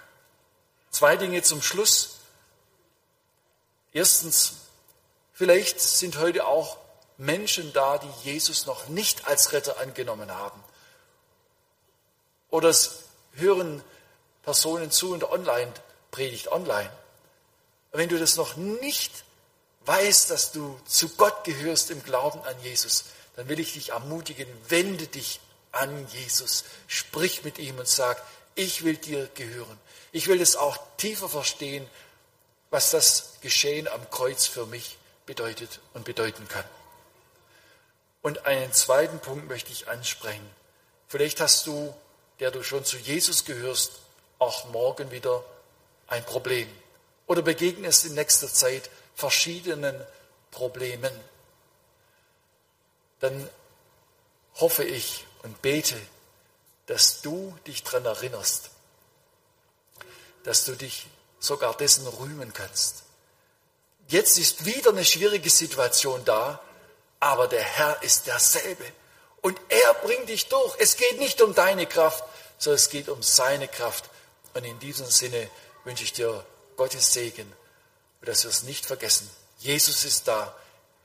[0.91, 2.17] Zwei Dinge zum Schluss.
[3.91, 4.53] Erstens,
[5.33, 6.77] vielleicht sind heute auch
[7.17, 10.63] Menschen da, die Jesus noch nicht als Retter angenommen haben.
[12.49, 12.99] Oder es
[13.33, 13.83] hören
[14.43, 16.91] Personen zu der Online-Predigt online.
[17.91, 19.23] Wenn du das noch nicht
[19.85, 24.47] weißt, dass du zu Gott gehörst im Glauben an Jesus, dann will ich dich ermutigen,
[24.69, 25.39] wende dich
[25.71, 28.21] an Jesus, sprich mit ihm und sag,
[28.55, 29.79] ich will dir gehören.
[30.11, 31.87] Ich will es auch tiefer verstehen,
[32.69, 36.65] was das Geschehen am Kreuz für mich bedeutet und bedeuten kann.
[38.21, 40.47] Und einen zweiten Punkt möchte ich ansprechen.
[41.07, 41.93] Vielleicht hast du,
[42.39, 44.02] der du schon zu Jesus gehörst,
[44.43, 45.43] auch morgen wieder
[46.07, 46.69] ein Problem
[47.27, 49.99] oder begegnest in nächster Zeit verschiedenen
[50.51, 51.11] Problemen.
[53.19, 53.49] Dann
[54.55, 55.99] hoffe ich und bete,
[56.85, 58.69] dass du dich daran erinnerst,
[60.43, 61.07] dass du dich
[61.39, 63.03] sogar dessen rühmen kannst.
[64.07, 66.61] Jetzt ist wieder eine schwierige Situation da,
[67.19, 68.85] aber der Herr ist derselbe.
[69.41, 70.75] Und er bringt dich durch.
[70.79, 72.23] Es geht nicht um deine Kraft,
[72.57, 74.09] sondern es geht um seine Kraft.
[74.53, 75.49] Und in diesem Sinne
[75.83, 76.45] wünsche ich dir
[76.75, 77.51] Gottes Segen
[78.25, 79.29] dass wir es nicht vergessen.
[79.59, 80.55] Jesus ist da.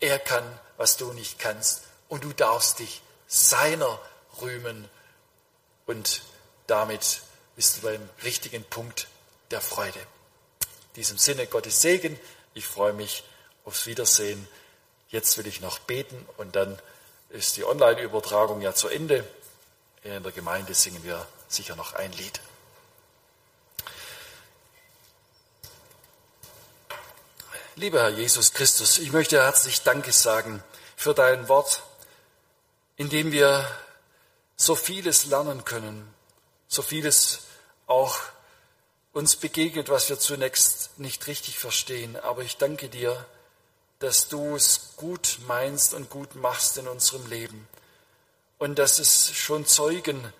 [0.01, 0.45] Er kann,
[0.77, 1.83] was du nicht kannst.
[2.09, 4.01] Und du darfst dich seiner
[4.41, 4.89] rühmen.
[5.87, 6.23] Und
[6.67, 7.23] damit
[7.57, 9.09] bist du beim richtigen Punkt
[9.51, 9.99] der Freude.
[9.99, 12.19] In diesem Sinne Gottes Segen.
[12.55, 13.25] Ich freue mich
[13.65, 14.47] aufs Wiedersehen.
[15.09, 16.81] Jetzt will ich noch beten und dann
[17.31, 19.27] ist die Online-Übertragung ja zu Ende.
[20.03, 22.41] In der Gemeinde singen wir sicher noch ein Lied.
[27.79, 30.65] Lieber Herr Jesus Christus, ich möchte herzlich Danke sagen
[30.97, 31.85] für dein Wort,
[32.97, 33.65] in dem wir
[34.57, 36.13] so vieles lernen können,
[36.67, 37.43] so vieles
[37.87, 38.19] auch
[39.13, 42.17] uns begegnet, was wir zunächst nicht richtig verstehen.
[42.17, 43.25] Aber ich danke dir,
[44.01, 47.69] dass du es gut meinst und gut machst in unserem Leben.
[48.59, 50.33] Und dass es schon Zeugen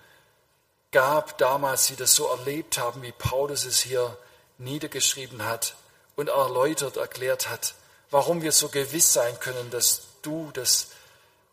[0.91, 4.17] gab damals, die das so erlebt haben, wie Paulus es hier
[4.57, 5.77] niedergeschrieben hat
[6.19, 7.75] und erläutert, erklärt hat,
[8.11, 10.87] warum wir so gewiss sein können, dass du, dass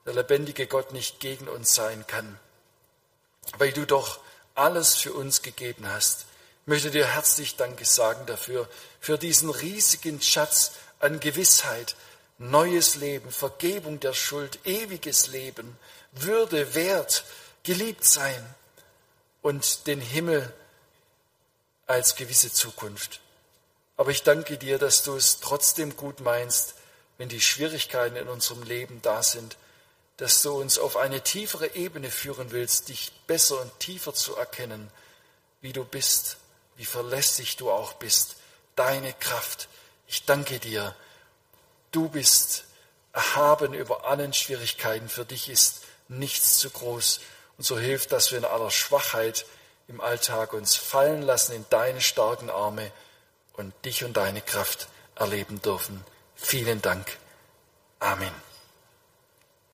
[0.04, 2.38] der lebendige Gott nicht gegen uns sein kann,
[3.58, 4.18] weil du doch
[4.56, 6.26] alles für uns gegeben hast.
[6.62, 11.94] Ich möchte dir herzlich Danke sagen dafür, für diesen riesigen Schatz an Gewissheit,
[12.38, 15.78] neues Leben, Vergebung der Schuld, ewiges Leben,
[16.10, 17.24] Würde, Wert,
[17.62, 18.44] geliebt sein
[19.42, 20.52] und den Himmel
[21.86, 23.20] als gewisse Zukunft.
[23.96, 26.74] Aber ich danke dir, dass du es trotzdem gut meinst,
[27.18, 29.56] wenn die Schwierigkeiten in unserem Leben da sind,
[30.18, 34.90] dass du uns auf eine tiefere Ebene führen willst, dich besser und tiefer zu erkennen,
[35.60, 36.36] wie du bist,
[36.76, 38.36] wie verlässlich du auch bist,
[38.76, 39.68] deine Kraft.
[40.06, 40.94] Ich danke dir.
[41.90, 42.64] Du bist
[43.12, 45.08] erhaben über allen Schwierigkeiten.
[45.08, 47.20] Für dich ist nichts zu groß.
[47.56, 49.46] Und so hilft, dass wir in aller Schwachheit
[49.88, 52.92] im Alltag uns fallen lassen in deine starken Arme
[53.56, 56.04] und dich und deine Kraft erleben dürfen.
[56.34, 57.16] Vielen Dank.
[57.98, 58.45] Amen.